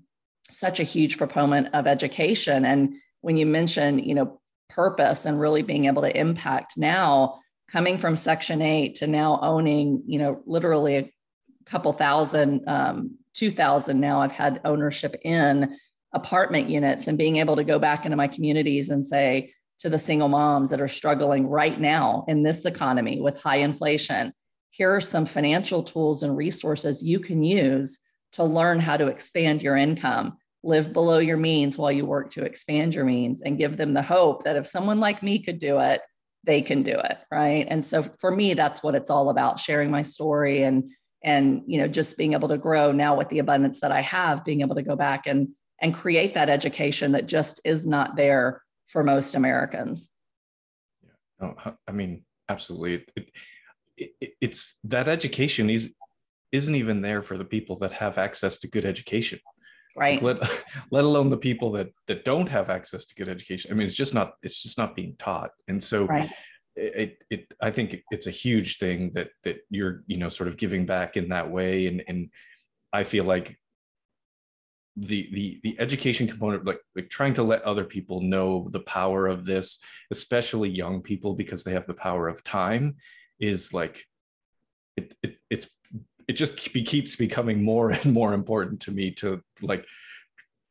[0.51, 2.65] such a huge proponent of education.
[2.65, 7.97] And when you mention, you know, purpose and really being able to impact now, coming
[7.97, 11.11] from Section 8 to now owning, you know, literally a
[11.65, 15.77] couple thousand, um, 2,000 now, I've had ownership in
[16.13, 19.97] apartment units and being able to go back into my communities and say to the
[19.97, 24.33] single moms that are struggling right now in this economy with high inflation,
[24.69, 27.99] here are some financial tools and resources you can use
[28.33, 32.43] to learn how to expand your income, live below your means while you work to
[32.43, 35.79] expand your means, and give them the hope that if someone like me could do
[35.79, 36.01] it,
[36.43, 37.17] they can do it.
[37.31, 37.65] Right.
[37.69, 40.91] And so for me, that's what it's all about sharing my story and
[41.23, 44.43] and you know just being able to grow now with the abundance that i have
[44.43, 45.49] being able to go back and
[45.81, 50.09] and create that education that just is not there for most americans
[51.03, 51.47] yeah.
[51.47, 53.29] Oh, no, i mean absolutely it,
[53.97, 55.93] it, it's that education is
[56.51, 59.39] isn't even there for the people that have access to good education
[59.95, 60.21] right.
[60.21, 60.37] Let,
[60.91, 63.71] let alone the people that that don't have access to good education.
[63.71, 65.51] I mean it's just not it's just not being taught.
[65.67, 66.29] And so right.
[66.75, 70.57] it, it i think it's a huge thing that that you're you know sort of
[70.57, 71.87] giving back in that way.
[71.87, 72.29] And and
[72.93, 73.57] i feel like
[74.97, 79.27] the the the education component like like trying to let other people know the power
[79.27, 79.79] of this
[80.11, 82.95] especially young people because they have the power of time
[83.39, 84.05] is like
[84.97, 85.69] it, it it's
[86.31, 89.85] it just keeps becoming more and more important to me to like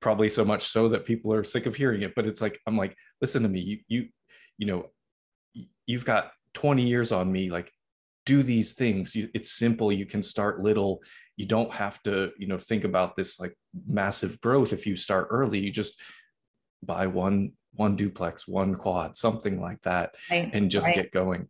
[0.01, 2.79] probably so much so that people are sick of hearing it but it's like i'm
[2.79, 4.09] like listen to me you you
[4.57, 4.87] you know
[5.87, 7.71] you've got 20 years on me like
[8.25, 11.03] do these things you, it's simple you can start little
[11.37, 13.55] you don't have to you know think about this like
[13.87, 16.01] massive growth if you start early you just
[16.83, 20.51] buy one one duplex one quad something like that right.
[20.55, 20.97] and just right.
[20.97, 21.47] get going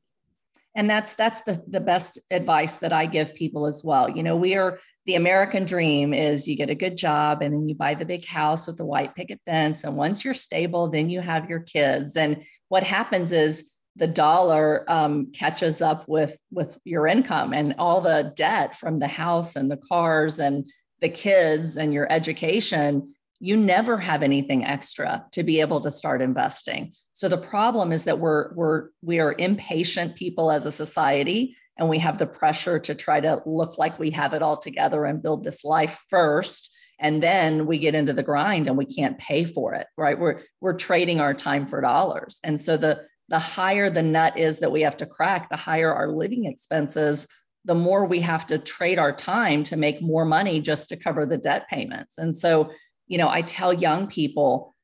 [0.74, 4.08] and that's that's the the best advice that i give people as well.
[4.08, 7.68] You know we are the american dream is you get a good job and then
[7.68, 9.84] you buy the big house with the white picket fence.
[9.84, 12.16] And once you're stable then you have your kids.
[12.16, 18.00] And what happens is the dollar um, catches up with with your income and all
[18.00, 23.56] the debt from the house and the cars and the kids and your education you
[23.56, 26.92] never have anything extra to be able to start investing.
[27.14, 31.88] So the problem is that we're we're we are impatient people as a society and
[31.88, 35.22] we have the pressure to try to look like we have it all together and
[35.22, 39.44] build this life first and then we get into the grind and we can't pay
[39.44, 40.18] for it, right?
[40.18, 42.40] We're we're trading our time for dollars.
[42.44, 45.92] And so the the higher the nut is that we have to crack, the higher
[45.92, 47.26] our living expenses,
[47.64, 51.24] the more we have to trade our time to make more money just to cover
[51.24, 52.18] the debt payments.
[52.18, 52.70] And so
[53.10, 54.74] you know, I tell young people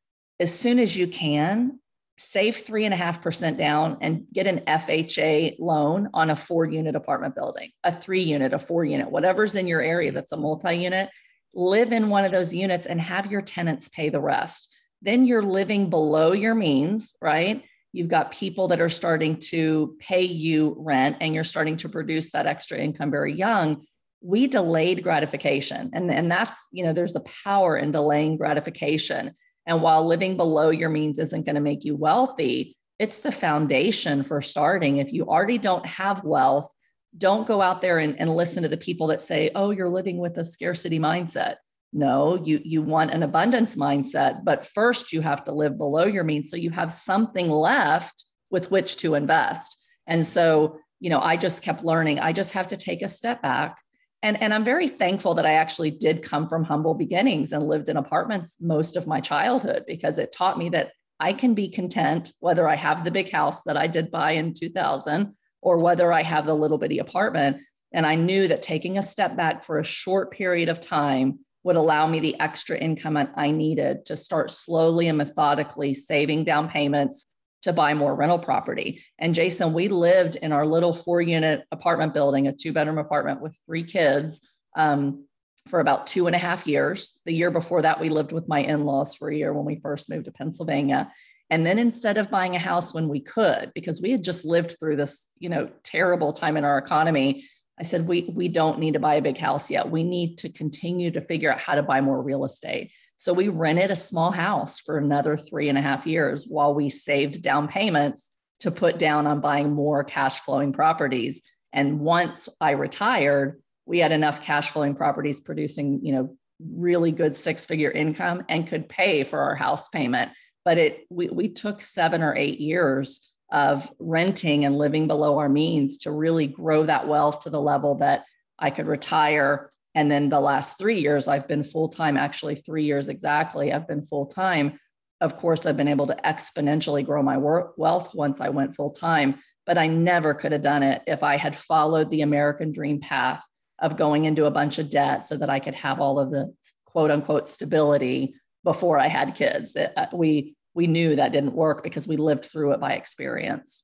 [0.41, 1.79] as soon as you can,
[2.19, 6.65] save three and a half percent down and get an FHA loan on a four
[6.65, 10.37] unit apartment building, a three unit, a four unit, whatever's in your area that's a
[10.37, 11.09] multi unit.
[11.55, 14.75] Live in one of those units and have your tenants pay the rest.
[15.03, 17.63] Then you're living below your means, right?
[17.93, 22.33] You've got people that are starting to pay you rent and you're starting to produce
[22.33, 23.83] that extra income very young
[24.27, 25.89] we delayed gratification.
[25.93, 29.35] And, and that's you know there's a power in delaying gratification.
[29.67, 34.25] And while living below your means isn't going to make you wealthy it's the foundation
[34.25, 34.97] for starting.
[34.97, 36.73] If you already don't have wealth
[37.19, 40.19] don't go out there and, and listen to the people that say oh you're living
[40.19, 41.57] with a scarcity mindset.
[41.93, 46.25] No you you want an abundance mindset but first you have to live below your
[46.25, 46.51] means.
[46.51, 49.79] So you have something left with which to invest.
[50.07, 52.19] And so you know i just kept learning.
[52.19, 53.79] I just have to take a step back
[54.23, 57.89] and, and I'm very thankful that I actually did come from humble beginnings and lived
[57.89, 62.33] in apartments most of my childhood because it taught me that I can be content
[62.41, 66.23] whether I have the big house that I did buy in 2000 or whether I
[66.23, 67.59] have the little bitty apartment.
[67.93, 71.77] And I knew that taking a step back for a short period of time would
[71.77, 76.69] allow me the extra income that I needed to start slowly and methodically saving down
[76.69, 77.27] payments
[77.67, 79.03] to buy more rental property.
[79.19, 83.43] And Jason, we lived in our little four unit apartment building, a two bedroom apartment
[83.43, 84.41] with three kids
[84.77, 85.27] um,
[85.69, 87.21] for about two and a half years.
[87.27, 89.81] The year before that, we lived with my in laws for a year when we
[89.81, 91.13] first moved to Pennsylvania.
[91.51, 94.77] And then instead of buying a house when we could, because we had just lived
[94.79, 97.45] through this, you know, terrible time in our economy,
[97.81, 99.91] I said, we, we don't need to buy a big house yet.
[99.91, 102.93] We need to continue to figure out how to buy more real estate.
[103.17, 106.91] So we rented a small house for another three and a half years while we
[106.91, 111.43] saved down payments to put down on buying more cash flowing properties.
[111.73, 117.37] And once I retired, we had enough cash flowing properties producing, you know, really good
[117.37, 120.33] six figure income and could pay for our house payment.
[120.65, 125.49] But it we, we took seven or eight years of renting and living below our
[125.49, 128.25] means to really grow that wealth to the level that
[128.59, 132.85] I could retire and then the last three years, I've been full time, actually, three
[132.85, 134.79] years exactly, I've been full time.
[135.23, 139.39] Of course, I've been able to exponentially grow my wealth once I went full time,
[139.65, 143.43] but I never could have done it if I had followed the American dream path
[143.79, 146.55] of going into a bunch of debt so that I could have all of the
[146.85, 149.77] quote unquote stability before I had kids.
[149.77, 153.83] It, uh, we we knew that didn't work because we lived through it by experience.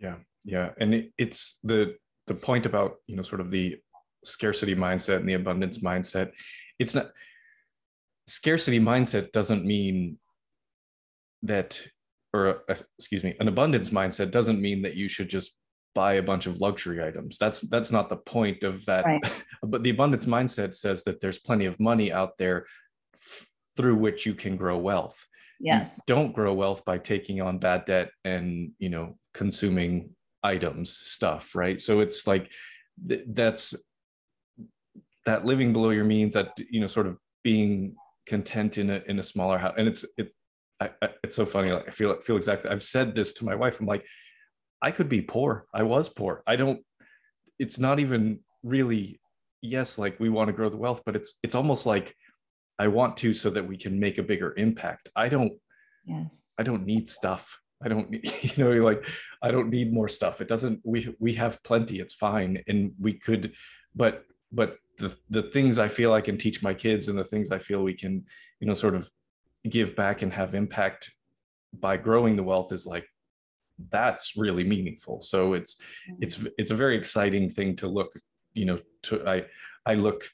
[0.00, 1.94] Yeah, yeah, and it, it's the
[2.26, 3.76] the point about you know sort of the
[4.24, 6.32] scarcity mindset and the abundance mindset.
[6.78, 7.10] It's not
[8.26, 10.18] scarcity mindset doesn't mean
[11.42, 11.80] that
[12.32, 15.58] or uh, excuse me an abundance mindset doesn't mean that you should just
[15.96, 17.38] buy a bunch of luxury items.
[17.38, 19.06] That's that's not the point of that.
[19.06, 19.32] Right.
[19.62, 22.66] but the abundance mindset says that there's plenty of money out there
[23.14, 25.26] f- through which you can grow wealth.
[25.58, 25.94] Yes.
[25.96, 30.10] you don't grow wealth by taking on bad debt and you know consuming
[30.42, 31.80] items stuff right?
[31.80, 32.52] So it's like
[33.08, 33.74] th- that's
[35.26, 37.94] that living below your means that you know sort of being
[38.26, 39.74] content in a in a smaller house.
[39.76, 40.34] And it's it's
[40.80, 41.70] I, I, it's so funny.
[41.72, 43.80] Like i feel feel exactly i've said this to my wife.
[43.80, 44.06] I'm like
[44.80, 45.66] i could be poor.
[45.74, 46.42] I was poor.
[46.46, 46.80] I don't
[47.58, 49.20] it's not even really
[49.62, 52.14] yes like we want to grow the wealth but it's it's almost like
[52.78, 55.08] i want to so that we can make a bigger impact.
[55.16, 55.52] I don't
[56.04, 56.26] yes.
[56.58, 57.58] I don't need stuff.
[57.82, 58.12] I don't
[58.42, 59.06] you know like
[59.42, 60.40] i don't need more stuff.
[60.40, 62.00] It doesn't we we have plenty.
[62.00, 62.62] It's fine.
[62.68, 63.54] And we could
[63.94, 67.50] but but the the things I feel I can teach my kids and the things
[67.50, 68.24] I feel we can,
[68.60, 69.10] you know, sort of
[69.68, 71.10] give back and have impact
[71.74, 73.06] by growing the wealth is like
[73.90, 75.20] that's really meaningful.
[75.20, 75.76] So it's
[76.20, 78.12] it's it's a very exciting thing to look,
[78.54, 79.44] you know, to I
[79.84, 80.24] I look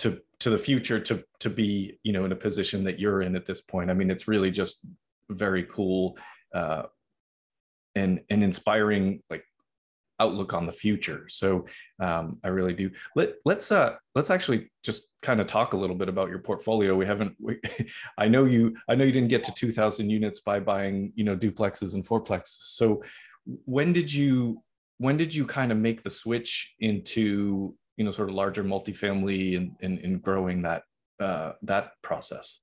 [0.00, 3.36] to to the future to to be, you know, in a position that you're in
[3.36, 3.90] at this point.
[3.90, 4.86] I mean, it's really just
[5.30, 6.18] very cool
[6.52, 6.82] uh
[7.94, 9.44] and and inspiring like
[10.20, 11.26] outlook on the future.
[11.28, 11.66] So
[11.98, 12.90] um, I really do.
[13.16, 16.94] Let let's uh let's actually just kind of talk a little bit about your portfolio.
[16.94, 17.34] We haven't.
[17.40, 17.58] We,
[18.18, 18.76] I know you.
[18.88, 22.06] I know you didn't get to two thousand units by buying you know duplexes and
[22.06, 22.58] fourplexes.
[22.76, 23.02] So
[23.64, 24.62] when did you
[24.98, 29.56] when did you kind of make the switch into you know sort of larger multifamily
[29.56, 30.82] and and, and growing that
[31.18, 32.60] uh, that process?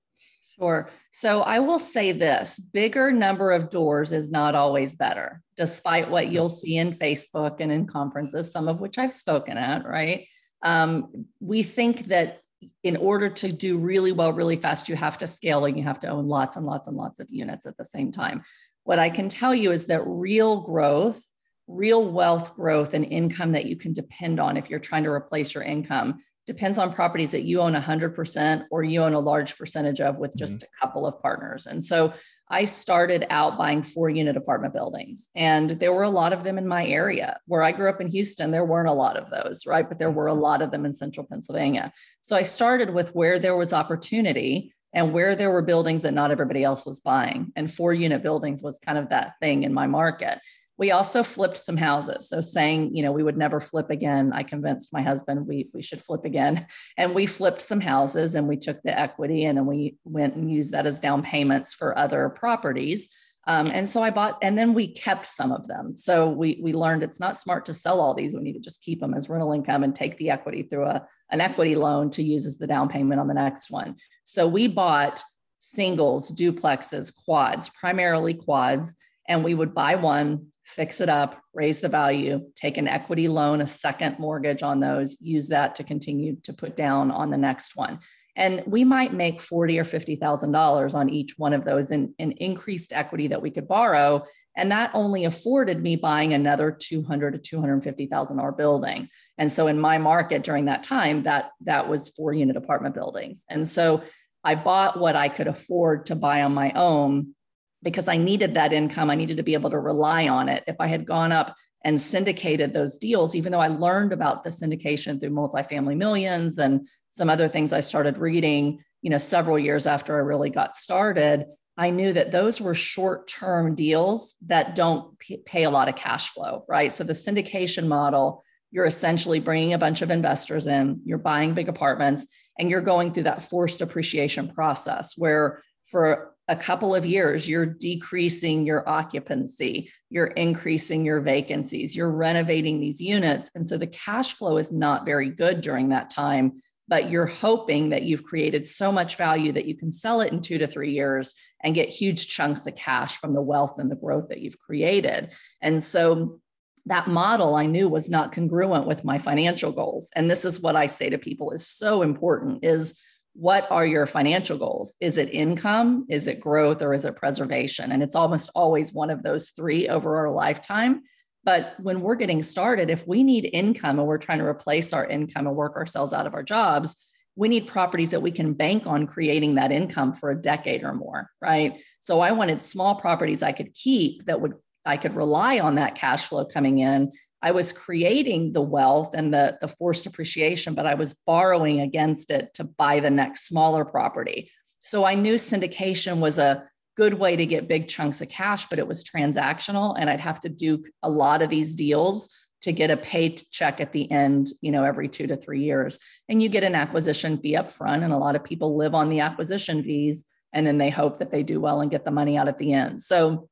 [0.59, 0.89] Sure.
[1.11, 6.31] So I will say this bigger number of doors is not always better, despite what
[6.31, 10.25] you'll see in Facebook and in conferences, some of which I've spoken at, right?
[10.63, 12.39] Um, we think that
[12.83, 15.99] in order to do really well, really fast, you have to scale and you have
[15.99, 18.43] to own lots and lots and lots of units at the same time.
[18.83, 21.21] What I can tell you is that real growth,
[21.67, 25.53] real wealth growth, and income that you can depend on if you're trying to replace
[25.53, 29.99] your income depends on properties that you own 100% or you own a large percentage
[29.99, 30.63] of with just mm-hmm.
[30.63, 31.67] a couple of partners.
[31.67, 32.13] And so
[32.49, 36.57] I started out buying four unit apartment buildings, and there were a lot of them
[36.57, 37.37] in my area.
[37.45, 39.87] Where I grew up in Houston, there weren't a lot of those, right?
[39.87, 40.41] But there were a mm-hmm.
[40.41, 41.91] lot of them in central Pennsylvania.
[42.21, 46.31] So I started with where there was opportunity and where there were buildings that not
[46.31, 47.51] everybody else was buying.
[47.57, 50.39] And four unit buildings was kind of that thing in my market.
[50.77, 52.29] We also flipped some houses.
[52.29, 54.31] So saying, you know, we would never flip again.
[54.33, 56.67] I convinced my husband we, we should flip again.
[56.97, 60.51] And we flipped some houses and we took the equity and then we went and
[60.51, 63.09] used that as down payments for other properties.
[63.45, 65.95] Um, and so I bought, and then we kept some of them.
[65.95, 68.35] So we we learned it's not smart to sell all these.
[68.35, 71.07] We need to just keep them as rental income and take the equity through a
[71.31, 73.95] an equity loan to use as the down payment on the next one.
[74.25, 75.23] So we bought
[75.59, 78.93] singles, duplexes, quads, primarily quads,
[79.27, 83.61] and we would buy one, fix it up, raise the value, take an equity loan,
[83.61, 87.75] a second mortgage on those, use that to continue to put down on the next
[87.75, 87.99] one.
[88.35, 92.13] And we might make forty or fifty thousand dollars on each one of those in,
[92.19, 94.23] in increased equity that we could borrow.
[94.55, 99.07] And that only afforded me buying another 200 to 250,000 dollar building.
[99.37, 103.45] And so in my market during that time, that that was four unit apartment buildings.
[103.49, 104.03] And so
[104.43, 107.35] I bought what I could afford to buy on my own
[107.83, 109.09] because I needed that income.
[109.09, 110.63] I needed to be able to rely on it.
[110.67, 114.49] If I had gone up and syndicated those deals, even though I learned about the
[114.49, 119.87] syndication through multifamily millions and some other things I started reading, you know, several years
[119.87, 121.45] after I really got started,
[121.77, 126.29] I knew that those were short term deals that don't pay a lot of cash
[126.33, 126.91] flow, right?
[126.91, 131.69] So the syndication model, you're essentially bringing a bunch of investors in, you're buying big
[131.69, 132.25] apartments,
[132.57, 137.65] and you're going through that forced appreciation process where for a couple of years, you're
[137.65, 143.51] decreasing your occupancy, you're increasing your vacancies, you're renovating these units.
[143.53, 147.89] And so the cash flow is not very good during that time, but you're hoping
[147.89, 150.91] that you've created so much value that you can sell it in two to three
[150.91, 154.59] years and get huge chunks of cash from the wealth and the growth that you've
[154.59, 155.31] created.
[155.61, 156.39] And so
[156.85, 160.09] that model I knew was not congruent with my financial goals.
[160.15, 162.97] And this is what I say to people is so important is
[163.37, 164.95] what are your financial goals?
[164.99, 166.07] Is it income?
[166.09, 167.91] Is it growth or is it preservation?
[167.91, 171.03] And it's almost always one of those three over our lifetime.
[171.43, 175.05] But when we're getting started, if we need income and we're trying to replace our
[175.05, 176.95] income and work ourselves out of our jobs,
[177.35, 180.95] we need properties that we can bank on creating that income for a decade or
[180.95, 181.79] more, right?
[181.99, 185.95] So I wanted small properties I could keep that would I could rely on that
[185.95, 187.11] cash flow coming in.
[187.41, 192.31] I was creating the wealth and the, the forced appreciation, but I was borrowing against
[192.31, 194.51] it to buy the next smaller property.
[194.79, 196.63] So I knew syndication was a
[196.95, 199.95] good way to get big chunks of cash, but it was transactional.
[199.99, 202.29] And I'd have to do a lot of these deals
[202.61, 205.99] to get a paid check at the end, you know, every two to three years.
[206.27, 208.03] And you get an acquisition fee up front.
[208.03, 211.29] And a lot of people live on the acquisition fees and then they hope that
[211.29, 213.01] they do well and get the money out at the end.
[213.01, 213.47] So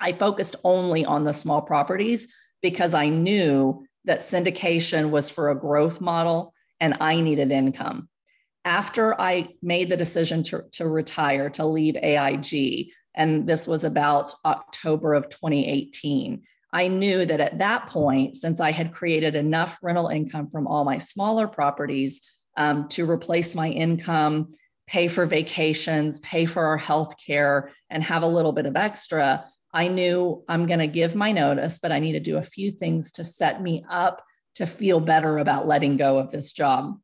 [0.00, 2.26] I focused only on the small properties
[2.62, 8.08] because I knew that syndication was for a growth model and I needed income.
[8.64, 14.34] After I made the decision to, to retire, to leave AIG, and this was about
[14.44, 16.42] October of 2018,
[16.72, 20.84] I knew that at that point, since I had created enough rental income from all
[20.84, 22.20] my smaller properties
[22.56, 24.52] um, to replace my income,
[24.86, 29.44] pay for vacations, pay for our health care, and have a little bit of extra,
[29.72, 32.70] I knew I'm going to give my notice, but I need to do a few
[32.70, 34.22] things to set me up
[34.54, 36.98] to feel better about letting go of this job.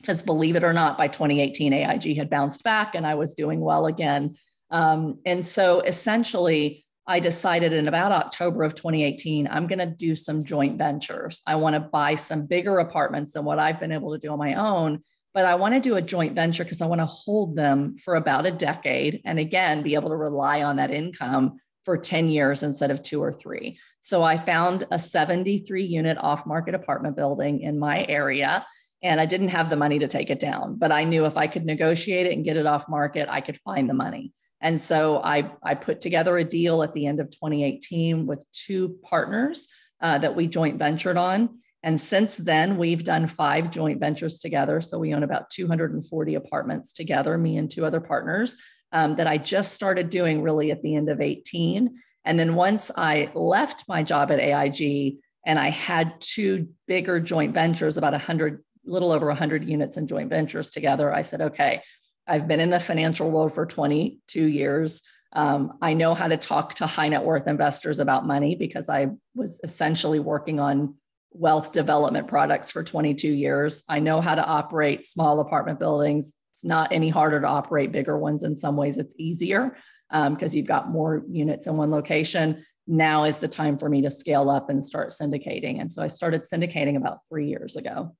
[0.00, 3.60] Because believe it or not, by 2018, AIG had bounced back and I was doing
[3.60, 4.36] well again.
[4.70, 10.16] Um, and so essentially, I decided in about October of 2018, I'm going to do
[10.16, 11.40] some joint ventures.
[11.46, 14.38] I want to buy some bigger apartments than what I've been able to do on
[14.38, 17.54] my own, but I want to do a joint venture because I want to hold
[17.54, 21.96] them for about a decade and again, be able to rely on that income for
[21.96, 23.78] 10 years instead of two or three.
[24.00, 28.66] So I found a 73 unit off market apartment building in my area.
[29.04, 31.46] And I didn't have the money to take it down, but I knew if I
[31.46, 34.32] could negotiate it and get it off market, I could find the money.
[34.60, 38.98] And so I, I put together a deal at the end of 2018 with two
[39.04, 39.68] partners
[40.00, 41.60] uh, that we joint ventured on.
[41.84, 44.80] And since then, we've done five joint ventures together.
[44.80, 48.56] So we own about 240 apartments together, me and two other partners
[48.92, 51.94] um, that I just started doing really at the end of 18.
[52.24, 57.54] And then once I left my job at AIG and I had two bigger joint
[57.54, 61.82] ventures, about 100, little over 100 units in joint ventures together, I said, okay,
[62.26, 65.02] I've been in the financial world for 22 years.
[65.32, 69.08] Um, I know how to talk to high net worth investors about money because I
[69.34, 70.94] was essentially working on
[71.30, 73.82] wealth development products for 22 years.
[73.88, 78.16] I know how to operate small apartment buildings, it's not any harder to operate bigger
[78.16, 78.42] ones.
[78.42, 79.76] In some ways, it's easier
[80.10, 82.64] because um, you've got more units in one location.
[82.86, 85.82] Now is the time for me to scale up and start syndicating.
[85.82, 88.16] And so I started syndicating about three years ago.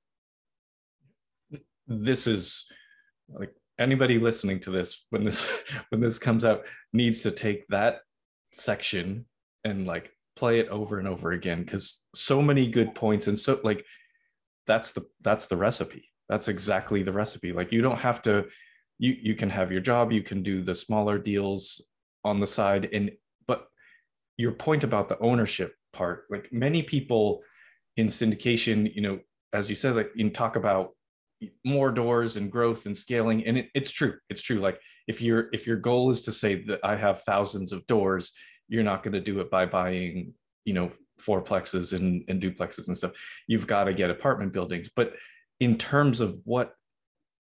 [1.87, 2.65] This is
[3.27, 5.49] like anybody listening to this when this
[5.89, 6.63] when this comes out
[6.93, 8.01] needs to take that
[8.53, 9.25] section
[9.63, 13.59] and like play it over and over again because so many good points and so
[13.63, 13.83] like
[14.67, 17.53] that's the that's the recipe that's exactly the recipe.
[17.53, 18.47] Like you don't have to
[18.99, 21.81] you you can have your job you can do the smaller deals
[22.23, 23.11] on the side and
[23.47, 23.67] but
[24.37, 27.41] your point about the ownership part like many people
[27.95, 29.19] in syndication you know
[29.53, 30.91] as you said like you talk about
[31.63, 34.57] more doors and growth and scaling and it, it's true it's true.
[34.57, 38.33] Like if your if your goal is to say that i have thousands of doors
[38.67, 40.33] you're not going to do it by buying
[40.65, 40.89] you know
[41.21, 43.13] fourplexes and, and duplexes and stuff.
[43.47, 45.13] You've got to get apartment buildings but
[45.59, 46.73] in terms of what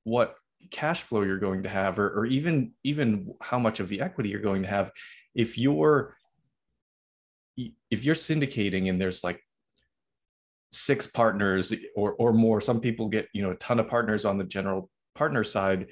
[0.05, 0.35] what
[0.71, 4.29] cash flow you're going to have or, or even even how much of the equity
[4.29, 4.91] you're going to have
[5.35, 6.17] if you're
[7.91, 9.41] if you're syndicating and there's like
[10.71, 14.39] six partners or or more some people get you know a ton of partners on
[14.39, 15.89] the general partner side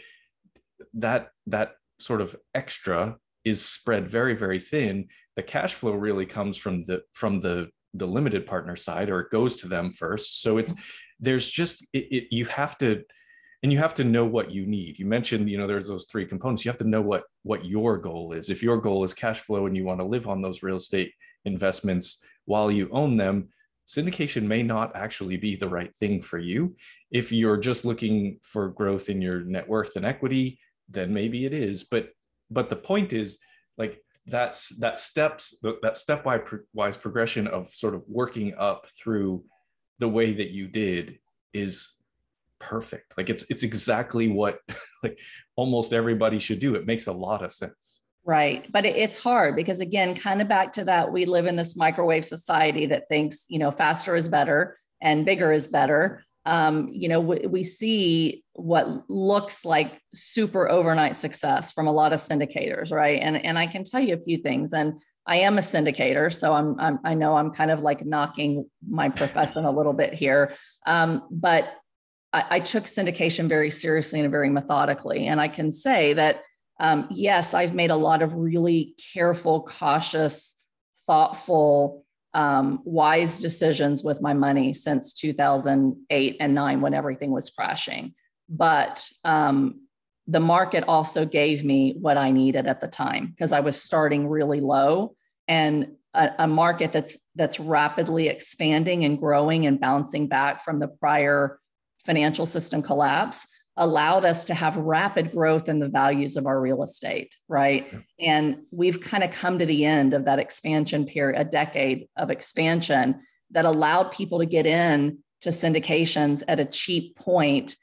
[0.94, 5.08] that that sort of extra is spread very very thin.
[5.36, 9.30] The cash flow really comes from the from the the limited partner side or it
[9.30, 10.42] goes to them first.
[10.42, 10.82] So it's mm-hmm.
[11.20, 13.02] there's just it, it, you have to
[13.62, 14.98] and you have to know what you need.
[14.98, 16.64] You mentioned you know there's those three components.
[16.64, 18.50] You have to know what what your goal is.
[18.50, 21.12] If your goal is cash flow and you want to live on those real estate
[21.44, 23.48] investments while you own them
[23.86, 26.76] syndication may not actually be the right thing for you.
[27.10, 30.60] If you're just looking for growth in your net worth and equity
[30.90, 31.84] then maybe it is.
[31.84, 32.10] But
[32.50, 33.38] but the point is
[33.78, 39.44] like that's that steps that stepwise progression of sort of working up through
[39.98, 41.18] the way that you did
[41.52, 41.96] is
[42.58, 44.60] perfect like it's it's exactly what
[45.02, 45.18] like
[45.56, 48.70] almost everybody should do it makes a lot of sense Right.
[48.70, 52.24] But it's hard because, again, kind of back to that, we live in this microwave
[52.24, 56.22] society that thinks, you know, faster is better and bigger is better.
[56.50, 62.12] Um, you know, we, we see what looks like super overnight success from a lot
[62.12, 63.20] of syndicators, right?
[63.22, 64.72] And, and I can tell you a few things.
[64.72, 64.94] And
[65.26, 69.08] I am a syndicator, so I'm, I'm i know I'm kind of like knocking my
[69.08, 70.54] profession a little bit here.
[70.86, 71.72] Um, but
[72.32, 75.28] I, I took syndication very seriously and very methodically.
[75.28, 76.42] And I can say that
[76.80, 80.56] um, yes, I've made a lot of really careful, cautious,
[81.06, 82.04] thoughtful,
[82.34, 88.14] um, wise decisions with my money since 2008 and nine when everything was crashing.
[88.48, 89.86] But um,
[90.26, 94.28] the market also gave me what I needed at the time because I was starting
[94.28, 95.16] really low
[95.48, 100.88] and a, a, market that's that's rapidly expanding and growing and bouncing back from the
[100.88, 101.58] prior
[102.04, 103.46] financial system collapse
[103.76, 107.86] allowed us to have rapid growth in the values of our real estate, right?
[108.18, 108.34] Yeah.
[108.34, 112.30] And we've kind of come to the end of that expansion period, a decade of
[112.30, 117.76] expansion that allowed people to get in to syndications at a cheap point,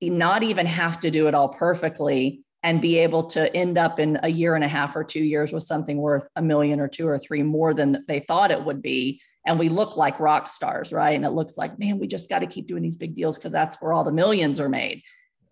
[0.00, 4.18] not even have to do it all perfectly and be able to end up in
[4.22, 7.06] a year and a half or two years with something worth a million or two
[7.06, 10.92] or three more than they thought it would be and we look like rock stars
[10.92, 13.38] right and it looks like man we just got to keep doing these big deals
[13.38, 15.02] because that's where all the millions are made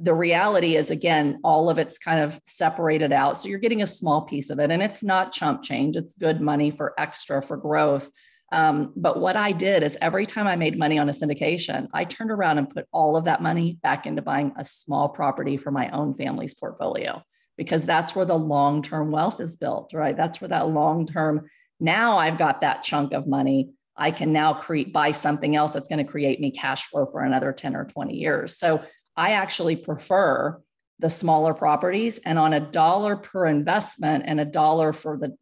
[0.02, 3.36] the reality is again all of it's kind of separated out.
[3.36, 5.96] So you're getting a small piece of it and it's not chump change.
[5.96, 8.10] It's good money for extra for growth.
[8.52, 12.04] Um, but what i did is every time i made money on a syndication i
[12.04, 15.70] turned around and put all of that money back into buying a small property for
[15.70, 17.22] my own family's portfolio
[17.56, 20.16] because that's where the long-term wealth is built right?
[20.16, 21.48] That's where that long-term
[21.78, 23.70] now i've got that chunk of money.
[23.96, 27.20] I can now create buy something else that's going to create me cash flow for
[27.22, 28.56] another 10 or 20 years.
[28.56, 28.82] So
[29.16, 30.60] I actually prefer
[30.98, 35.36] the smaller properties and on a dollar per investment and a dollar for the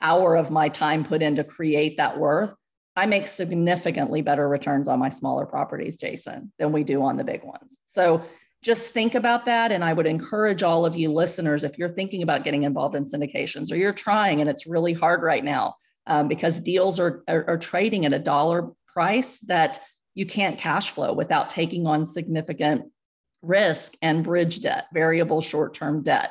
[0.00, 2.52] hour of my time put in to create that worth,
[2.96, 7.24] I make significantly better returns on my smaller properties, Jason, than we do on the
[7.24, 7.78] big ones.
[7.86, 8.22] So
[8.62, 9.70] just think about that.
[9.70, 13.04] And I would encourage all of you listeners, if you're thinking about getting involved in
[13.04, 17.44] syndications or you're trying and it's really hard right now um, because deals are, are,
[17.48, 19.80] are trading at a dollar price that
[20.14, 22.90] you can't cash flow without taking on significant
[23.42, 26.30] risk and bridge debt, variable short term debt.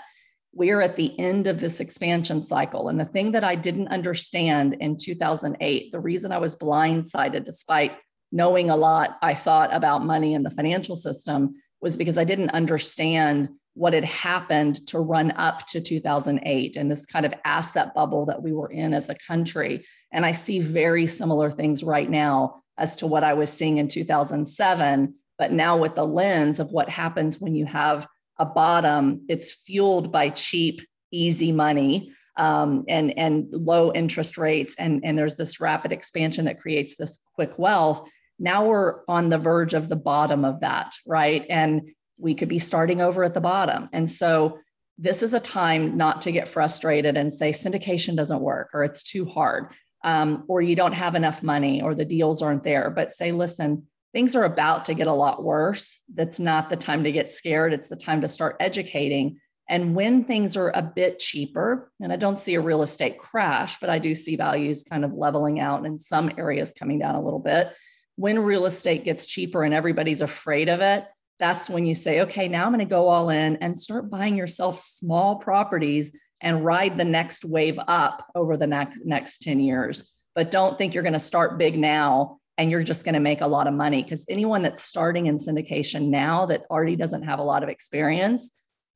[0.54, 2.90] We are at the end of this expansion cycle.
[2.90, 7.94] And the thing that I didn't understand in 2008, the reason I was blindsided despite
[8.32, 12.50] knowing a lot I thought about money in the financial system was because I didn't
[12.50, 18.26] understand what had happened to run up to 2008 and this kind of asset bubble
[18.26, 19.86] that we were in as a country.
[20.12, 23.88] And I see very similar things right now as to what I was seeing in
[23.88, 28.08] 2007 but now with the lens of what happens when you have
[28.40, 30.82] a bottom, it's fueled by cheap,
[31.12, 34.76] easy money um, and, and low interest rates.
[34.78, 38.10] And, and there's this rapid expansion that creates this quick wealth.
[38.40, 41.46] Now we're on the verge of the bottom of that, right?
[41.50, 43.90] And we could be starting over at the bottom.
[43.94, 44.60] And so
[45.00, 49.04] this is a time not to get frustrated and say syndication doesn't work or it's
[49.04, 49.72] too hard
[50.04, 53.88] um, or you don't have enough money or the deals aren't there, but say, listen,
[54.14, 56.00] things are about to get a lot worse.
[56.14, 57.74] That's not the time to get scared.
[57.74, 59.40] It's the time to start educating.
[59.70, 63.80] And when things are a bit cheaper, and I don't see a real estate crash,
[63.80, 67.22] but I do see values kind of leveling out and some areas coming down a
[67.22, 67.68] little bit.
[68.16, 71.06] When real estate gets cheaper and everybody's afraid of it,
[71.40, 74.36] that's when you say, okay, now I'm going to go all in and start buying
[74.36, 80.12] yourself small properties and ride the next wave up over the next next 10 years.
[80.34, 83.42] But don't think you're going to start big now and you're just going to make
[83.42, 87.40] a lot of money because anyone that's starting in syndication now that already doesn't have
[87.40, 88.52] a lot of experience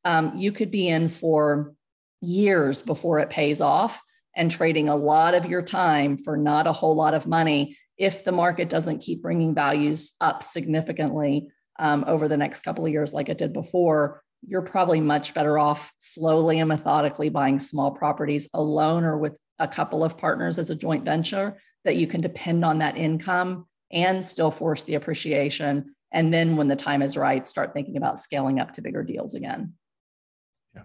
[0.05, 1.73] um, you could be in for
[2.21, 4.01] years before it pays off
[4.35, 8.23] and trading a lot of your time for not a whole lot of money if
[8.23, 11.47] the market doesn't keep bringing values up significantly
[11.79, 14.23] um, over the next couple of years like it did before.
[14.43, 19.67] You're probably much better off slowly and methodically buying small properties alone or with a
[19.67, 24.25] couple of partners as a joint venture that you can depend on that income and
[24.25, 25.95] still force the appreciation.
[26.13, 29.33] And then when the time is right, start thinking about scaling up to bigger deals
[29.33, 29.73] again.
[30.75, 30.83] Yeah.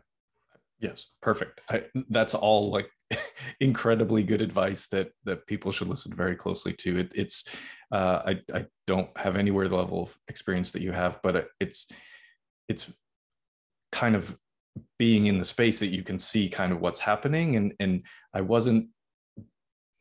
[0.80, 1.06] Yes.
[1.20, 1.60] Perfect.
[1.68, 2.90] I, that's all like
[3.60, 6.98] incredibly good advice that that people should listen very closely to.
[6.98, 7.48] It, it's
[7.92, 11.88] uh, I I don't have anywhere the level of experience that you have, but it's
[12.68, 12.92] it's
[13.92, 14.36] kind of
[14.98, 18.42] being in the space that you can see kind of what's happening and and I
[18.42, 18.88] wasn't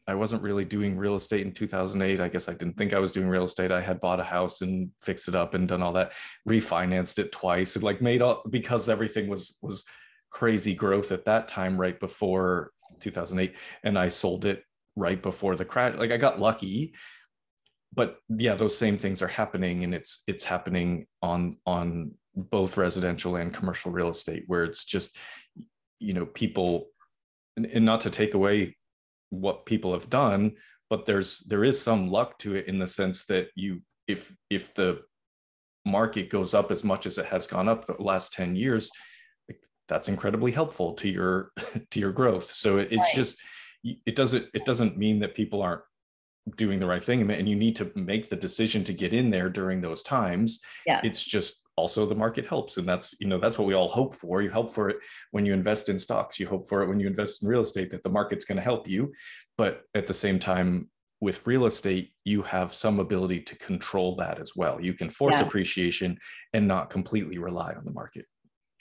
[0.08, 2.22] I wasn't really doing real estate in 2008.
[2.22, 3.72] I guess I didn't think I was doing real estate.
[3.72, 6.12] I had bought a house and fixed it up and done all that,
[6.48, 9.84] refinanced it twice, and like made up because everything was was
[10.30, 14.64] crazy growth at that time, right before 2008, and I sold it
[14.96, 15.96] right before the crash.
[15.98, 16.94] Like I got lucky,
[17.94, 23.38] but yeah, those same things are happening, and it's it's happening on on both residential
[23.38, 25.18] and commercial real estate, where it's just
[26.00, 26.90] you know people,
[27.58, 28.76] and not to take away
[29.42, 30.54] what people have done,
[30.90, 34.74] but there's there is some luck to it in the sense that you if if
[34.74, 35.02] the
[35.86, 38.90] market goes up as much as it has gone up the last 10 years
[39.88, 41.52] that's incredibly helpful to your
[41.92, 43.16] to your growth so it's right.
[43.16, 43.38] just
[43.84, 45.82] it doesn't it doesn't mean that people aren't
[46.58, 49.50] doing the right thing and you need to make the decision to get in there
[49.50, 51.02] during those times yes.
[51.04, 52.78] it's just also the market helps.
[52.78, 54.42] And that's you know that's what we all hope for.
[54.42, 54.98] You hope for it
[55.32, 56.40] when you invest in stocks.
[56.40, 58.64] You hope for it when you invest in real estate that the market's going to
[58.64, 59.14] help you.
[59.58, 60.90] But at the same time
[61.22, 64.82] with real estate you have some ability to control that as well.
[64.82, 65.46] You can force yeah.
[65.46, 66.18] appreciation
[66.54, 68.26] and not completely rely on the market.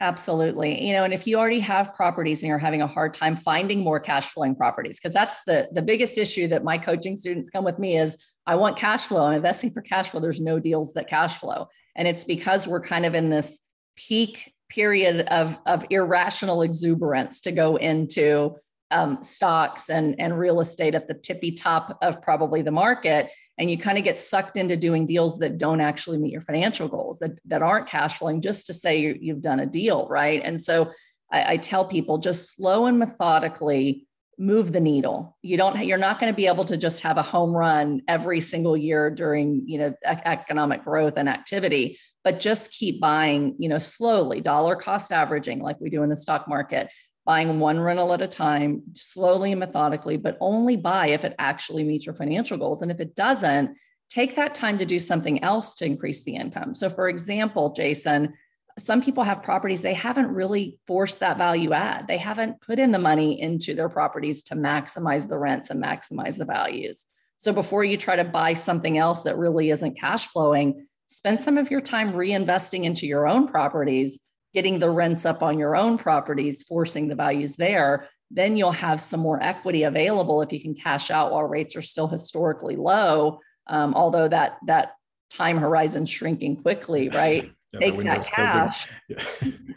[0.00, 0.84] Absolutely.
[0.84, 3.80] You know and if you already have properties and you're having a hard time finding
[3.80, 7.64] more cash flowing properties because that's the the biggest issue that my coaching students come
[7.64, 8.16] with me is
[8.46, 9.26] i want cash flow.
[9.26, 10.20] I'm investing for cash flow.
[10.20, 13.60] There's no deals that cash flow and it's because we're kind of in this
[13.96, 18.56] peak period of, of irrational exuberance to go into
[18.90, 23.30] um, stocks and, and real estate at the tippy top of probably the market.
[23.56, 26.88] And you kind of get sucked into doing deals that don't actually meet your financial
[26.88, 30.42] goals, that, that aren't cash flowing, just to say you, you've done a deal, right?
[30.44, 30.90] And so
[31.32, 34.06] I, I tell people just slow and methodically
[34.38, 35.36] move the needle.
[35.42, 38.40] You don't you're not going to be able to just have a home run every
[38.40, 43.78] single year during, you know, economic growth and activity, but just keep buying, you know,
[43.78, 46.90] slowly, dollar cost averaging like we do in the stock market,
[47.24, 51.84] buying one rental at a time, slowly and methodically, but only buy if it actually
[51.84, 53.76] meets your financial goals and if it doesn't,
[54.08, 56.74] take that time to do something else to increase the income.
[56.74, 58.34] So for example, Jason,
[58.78, 62.06] some people have properties they haven't really forced that value add.
[62.08, 66.38] They haven't put in the money into their properties to maximize the rents and maximize
[66.38, 67.06] the values.
[67.36, 71.58] So before you try to buy something else that really isn't cash flowing spend some
[71.58, 74.18] of your time reinvesting into your own properties
[74.54, 78.08] getting the rents up on your own properties forcing the values there.
[78.30, 81.82] Then you'll have some more equity available if you can cash out while rates are
[81.82, 84.92] still historically low um, although that that
[85.30, 88.86] time horizon shrinking quickly right take that cash.
[89.08, 89.22] Yeah.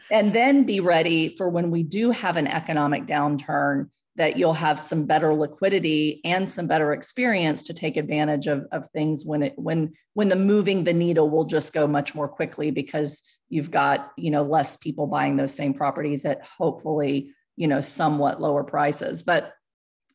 [0.09, 4.79] and then be ready for when we do have an economic downturn that you'll have
[4.79, 9.53] some better liquidity and some better experience to take advantage of, of things when it
[9.57, 14.11] when when the moving the needle will just go much more quickly because you've got
[14.17, 19.23] you know less people buying those same properties at hopefully you know somewhat lower prices.
[19.23, 19.53] But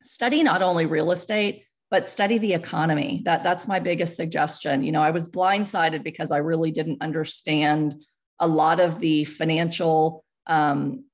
[0.03, 3.21] study not only real estate but study the economy.
[3.27, 4.83] That that's my biggest suggestion.
[4.83, 8.03] You know, I was blindsided because I really didn't understand
[8.41, 11.05] a lot of the financial um,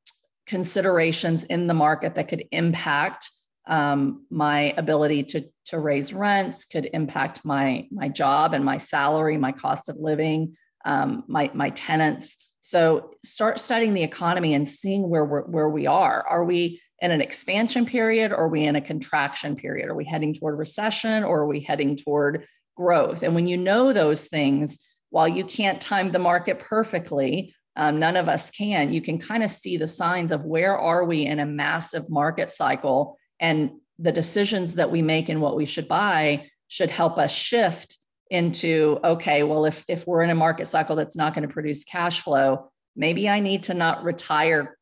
[0.47, 3.29] considerations in the market that could impact
[3.67, 9.37] um, my ability to to raise rents, could impact my my job and my salary,
[9.37, 12.37] my cost of living, um, my my tenants.
[12.61, 16.25] So start studying the economy and seeing where we're, where we are.
[16.29, 19.89] Are we in an expansion period or are we in a contraction period?
[19.89, 22.47] Are we heading toward recession or are we heading toward
[22.77, 23.23] growth?
[23.23, 24.79] And when you know those things,
[25.11, 29.45] while you can't time the market perfectly, um, none of us can, you can kind
[29.45, 34.13] of see the signs of where are we in a massive market cycle and the
[34.13, 37.99] decisions that we make and what we should buy should help us shift
[38.31, 41.83] into okay well if if we're in a market cycle that's not going to produce
[41.83, 44.78] cash flow maybe i need to not retire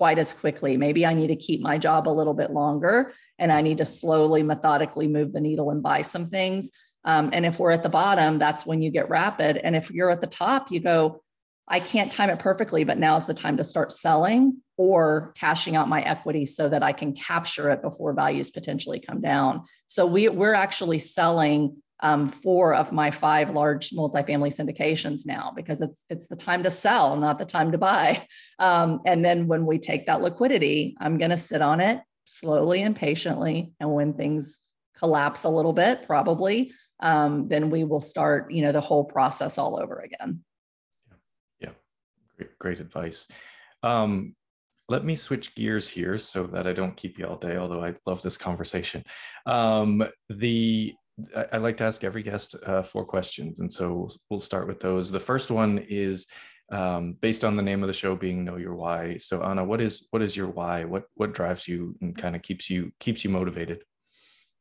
[0.00, 0.78] quite as quickly.
[0.78, 3.84] Maybe I need to keep my job a little bit longer and I need to
[3.84, 6.70] slowly, methodically move the needle and buy some things.
[7.04, 9.58] Um, and if we're at the bottom, that's when you get rapid.
[9.58, 11.22] And if you're at the top, you go,
[11.68, 15.86] I can't time it perfectly, but now's the time to start selling or cashing out
[15.86, 19.64] my equity so that I can capture it before values potentially come down.
[19.86, 25.82] So we, we're actually selling um, four of my five large multifamily syndications now because
[25.82, 28.26] it's it's the time to sell, not the time to buy.
[28.58, 32.82] Um, and then when we take that liquidity, I'm going to sit on it slowly
[32.82, 33.72] and patiently.
[33.80, 34.60] And when things
[34.96, 39.58] collapse a little bit, probably, um, then we will start, you know, the whole process
[39.58, 40.44] all over again.
[41.08, 41.74] Yeah, yeah.
[42.36, 43.26] great, great advice.
[43.82, 44.34] Um,
[44.88, 47.94] let me switch gears here so that I don't keep you all day, although I
[48.06, 49.04] love this conversation.
[49.46, 50.94] Um, the
[51.36, 54.80] I, I like to ask every guest uh, four questions, and so we'll start with
[54.80, 55.10] those.
[55.10, 56.26] The first one is
[56.70, 59.80] um, based on the name of the show being "Know Your Why." So, Anna, what
[59.80, 60.84] is what is your why?
[60.84, 63.82] What what drives you and kind of keeps you keeps you motivated?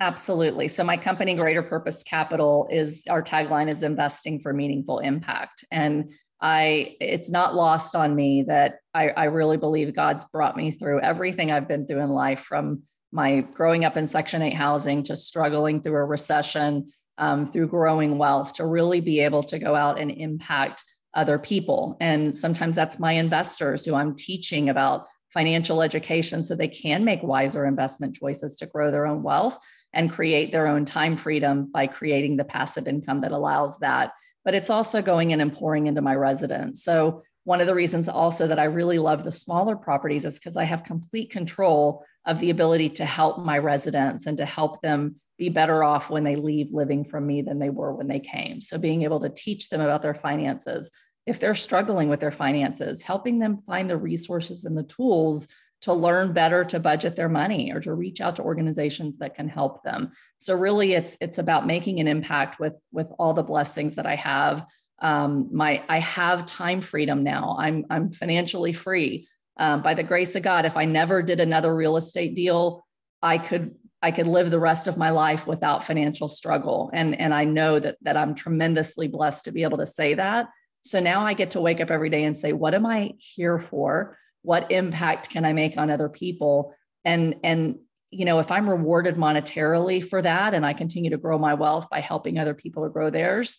[0.02, 0.68] Absolutely.
[0.70, 6.12] So, my company, Greater Purpose Capital, is our tagline is investing for meaningful impact, and
[6.42, 11.02] I it's not lost on me that I, I really believe God's brought me through
[11.02, 15.16] everything I've been through in life from my growing up in Section 8 housing to
[15.16, 20.00] struggling through a recession, um, through growing wealth, to really be able to go out
[20.00, 20.84] and impact
[21.14, 21.98] other people.
[22.00, 27.22] And sometimes that's my investors who I'm teaching about financial education so they can make
[27.24, 29.58] wiser investment choices to grow their own wealth
[29.94, 34.14] and create their own time freedom by creating the passive income that allows that.
[34.46, 36.84] But it's also going in and pouring into my residents.
[36.84, 40.56] So, one of the reasons also that I really love the smaller properties is because
[40.56, 45.16] I have complete control of the ability to help my residents and to help them
[45.40, 48.62] be better off when they leave living from me than they were when they came.
[48.62, 50.92] So, being able to teach them about their finances,
[51.26, 55.48] if they're struggling with their finances, helping them find the resources and the tools
[55.82, 59.48] to learn better to budget their money or to reach out to organizations that can
[59.48, 60.12] help them.
[60.38, 64.16] So really it's it's about making an impact with with all the blessings that I
[64.16, 64.68] have.
[65.02, 67.56] Um, my I have time freedom now.
[67.58, 69.28] I'm I'm financially free.
[69.60, 72.84] Um, by the grace of God, if I never did another real estate deal,
[73.22, 76.90] I could I could live the rest of my life without financial struggle.
[76.94, 80.48] And, and I know that, that I'm tremendously blessed to be able to say that.
[80.84, 83.60] So now I get to wake up every day and say, what am I here
[83.60, 84.18] for?
[84.42, 86.74] What impact can I make on other people?
[87.04, 87.76] And, and,
[88.10, 91.90] you know, if I'm rewarded monetarily for that and I continue to grow my wealth
[91.92, 93.58] by helping other people to grow theirs,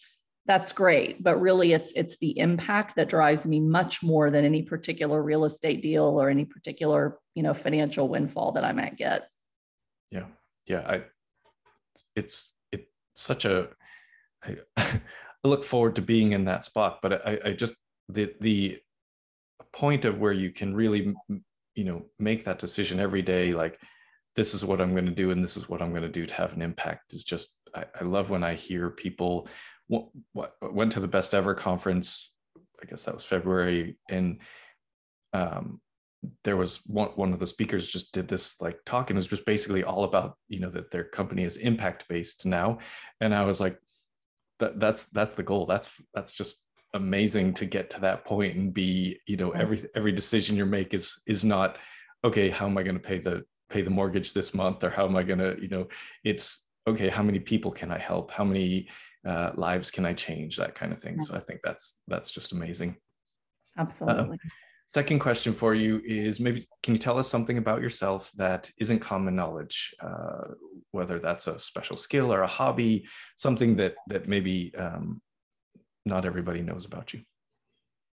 [0.50, 1.22] that's great.
[1.22, 5.44] But really it's it's the impact that drives me much more than any particular real
[5.44, 9.28] estate deal or any particular, you know, financial windfall that I might get
[10.10, 10.24] yeah
[10.66, 11.02] yeah i
[12.16, 13.68] it's it's such a
[14.44, 15.00] I, I
[15.44, 17.74] look forward to being in that spot but i i just
[18.08, 18.78] the the
[19.72, 21.14] point of where you can really
[21.74, 23.78] you know make that decision every day like
[24.36, 26.26] this is what i'm going to do and this is what i'm going to do
[26.26, 29.48] to have an impact is just I, I love when i hear people
[30.62, 32.32] went to the best ever conference
[32.82, 34.40] i guess that was february and
[35.32, 35.80] um,
[36.44, 39.28] there was one, one of the speakers just did this like talk and it was
[39.28, 42.78] just basically all about you know that their company is impact based now.
[43.20, 43.78] And i was like
[44.60, 45.66] that that's that's the goal.
[45.66, 46.62] That's that's just
[46.94, 50.94] amazing to get to that point and be you know every every decision you make
[50.94, 51.78] is is not
[52.24, 54.84] okay how am i going to pay the pay the mortgage this month?
[54.84, 55.88] Or how am i going to you know
[56.22, 58.30] it's okay how many people can i help?
[58.30, 58.88] How many
[59.26, 62.52] uh, lives can i change that kind of thing so i think that's that's just
[62.52, 62.96] amazing
[63.78, 64.48] absolutely uh,
[64.90, 68.98] Second question for you is maybe can you tell us something about yourself that isn't
[68.98, 70.48] common knowledge, uh,
[70.90, 73.06] whether that's a special skill or a hobby,
[73.36, 75.22] something that that maybe um,
[76.04, 77.20] not everybody knows about you.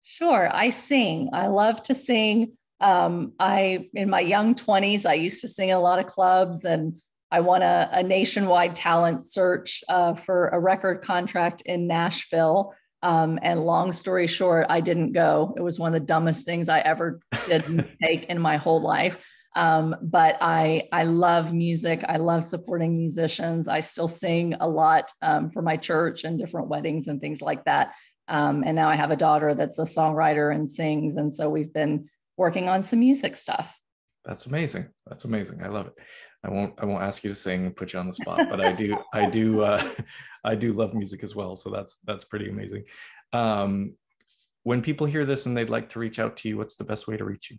[0.03, 1.31] Sure, I sing.
[1.33, 2.51] I love to sing.
[2.79, 7.01] Um, I in my young 20s, I used to sing a lot of clubs and
[7.31, 12.73] I won a, a nationwide talent search uh, for a record contract in Nashville.
[13.03, 15.53] Um, and long story short, I didn't go.
[15.57, 19.23] It was one of the dumbest things I ever did take in my whole life.
[19.55, 22.03] Um, but I I love music.
[22.07, 23.67] I love supporting musicians.
[23.67, 27.65] I still sing a lot um, for my church and different weddings and things like
[27.65, 27.93] that.
[28.27, 31.73] Um, and now I have a daughter that's a songwriter and sings, and so we've
[31.73, 32.07] been
[32.37, 33.75] working on some music stuff.
[34.25, 34.89] That's amazing.
[35.07, 35.63] That's amazing.
[35.63, 35.93] I love it.
[36.43, 38.61] I won't I won't ask you to sing and put you on the spot, but
[38.61, 39.83] I do I do uh,
[40.45, 41.55] I do love music as well.
[41.55, 42.83] So that's that's pretty amazing.
[43.33, 43.95] Um,
[44.63, 47.07] when people hear this and they'd like to reach out to you, what's the best
[47.07, 47.57] way to reach you?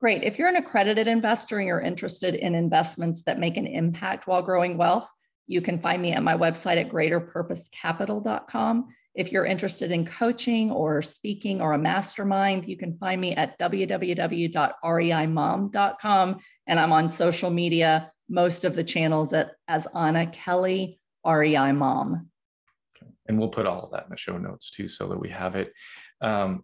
[0.00, 0.22] Great.
[0.22, 4.42] If you're an accredited investor and you're interested in investments that make an impact while
[4.42, 5.10] growing wealth,
[5.48, 8.88] you can find me at my website at greaterpurposecapital.com.
[9.18, 13.58] If you're interested in coaching or speaking or a mastermind, you can find me at
[13.58, 16.38] www.reimom.com.
[16.68, 22.30] And I'm on social media, most of the channels at, as Anna Kelly, REI Mom.
[23.26, 25.56] And we'll put all of that in the show notes too, so that we have
[25.56, 25.72] it.
[26.20, 26.62] Um,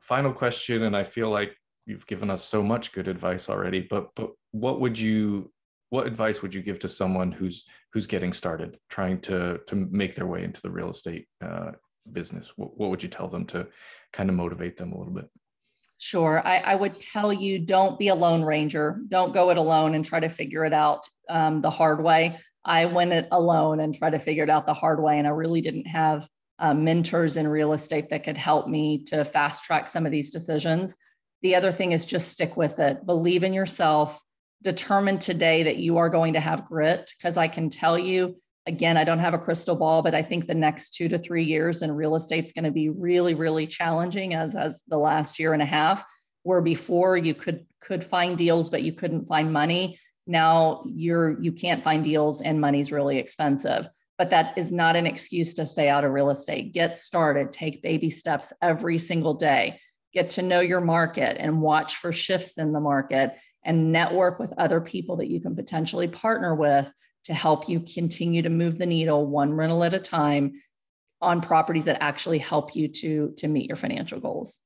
[0.00, 1.56] final question, and I feel like
[1.86, 5.50] you've given us so much good advice already, but but what would you
[5.90, 10.14] what advice would you give to someone who's who's getting started trying to to make
[10.14, 11.72] their way into the real estate uh,
[12.12, 13.66] business what, what would you tell them to
[14.12, 15.28] kind of motivate them a little bit
[15.96, 16.42] Sure.
[16.44, 19.00] I, I, would tell you don't be a lone ranger.
[19.08, 22.38] Don't go it alone and try to figure it out um, the hard way.
[22.64, 25.18] I went it alone and tried to figure it out the hard way.
[25.18, 26.28] And I really didn't have
[26.58, 30.30] uh, mentors in real estate that could help me to fast track some of these
[30.30, 30.96] decisions.
[31.42, 34.20] The other thing is just stick with it, believe in yourself,
[34.64, 38.36] determine today that you are going to have grit because I can tell you
[38.66, 41.44] again I don't have a crystal ball but I think the next 2 to 3
[41.44, 45.38] years in real estate is going to be really really challenging as as the last
[45.38, 46.04] year and a half
[46.42, 51.52] where before you could could find deals but you couldn't find money now you're you
[51.52, 53.86] can't find deals and money's really expensive
[54.16, 56.72] but that is not an excuse to stay out of real estate.
[56.72, 59.80] Get started, take baby steps every single day.
[60.12, 63.32] Get to know your market and watch for shifts in the market
[63.64, 66.92] and network with other people that you can potentially partner with
[67.24, 70.52] to help you continue to move the needle one rental at a time
[71.20, 74.60] on properties that actually help you to to meet your financial goals.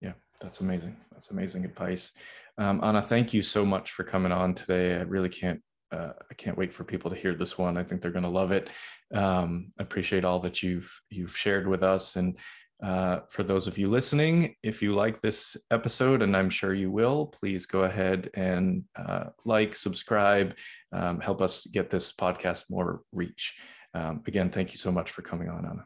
[0.00, 0.96] Yeah, that's amazing.
[1.12, 2.12] That's amazing advice.
[2.58, 4.96] Um, Anna, thank you so much for coming on today.
[4.96, 5.62] I really can't
[5.92, 7.76] uh, I can't wait for people to hear this one.
[7.76, 8.68] I think they're going to love it.
[9.12, 12.38] Um, appreciate all that you've you've shared with us, and
[12.82, 16.90] uh, for those of you listening, if you like this episode, and I'm sure you
[16.90, 20.54] will, please go ahead and uh, like, subscribe,
[20.92, 23.54] um, help us get this podcast more reach.
[23.92, 25.84] Um, again, thank you so much for coming on, Anna.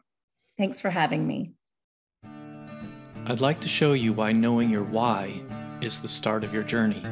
[0.57, 1.53] Thanks for having me.
[3.27, 5.33] I'd like to show you why knowing your why
[5.81, 7.03] is the start of your journey.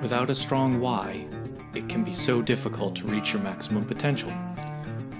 [0.00, 1.26] Without a strong why,
[1.74, 4.32] it can be so difficult to reach your maximum potential.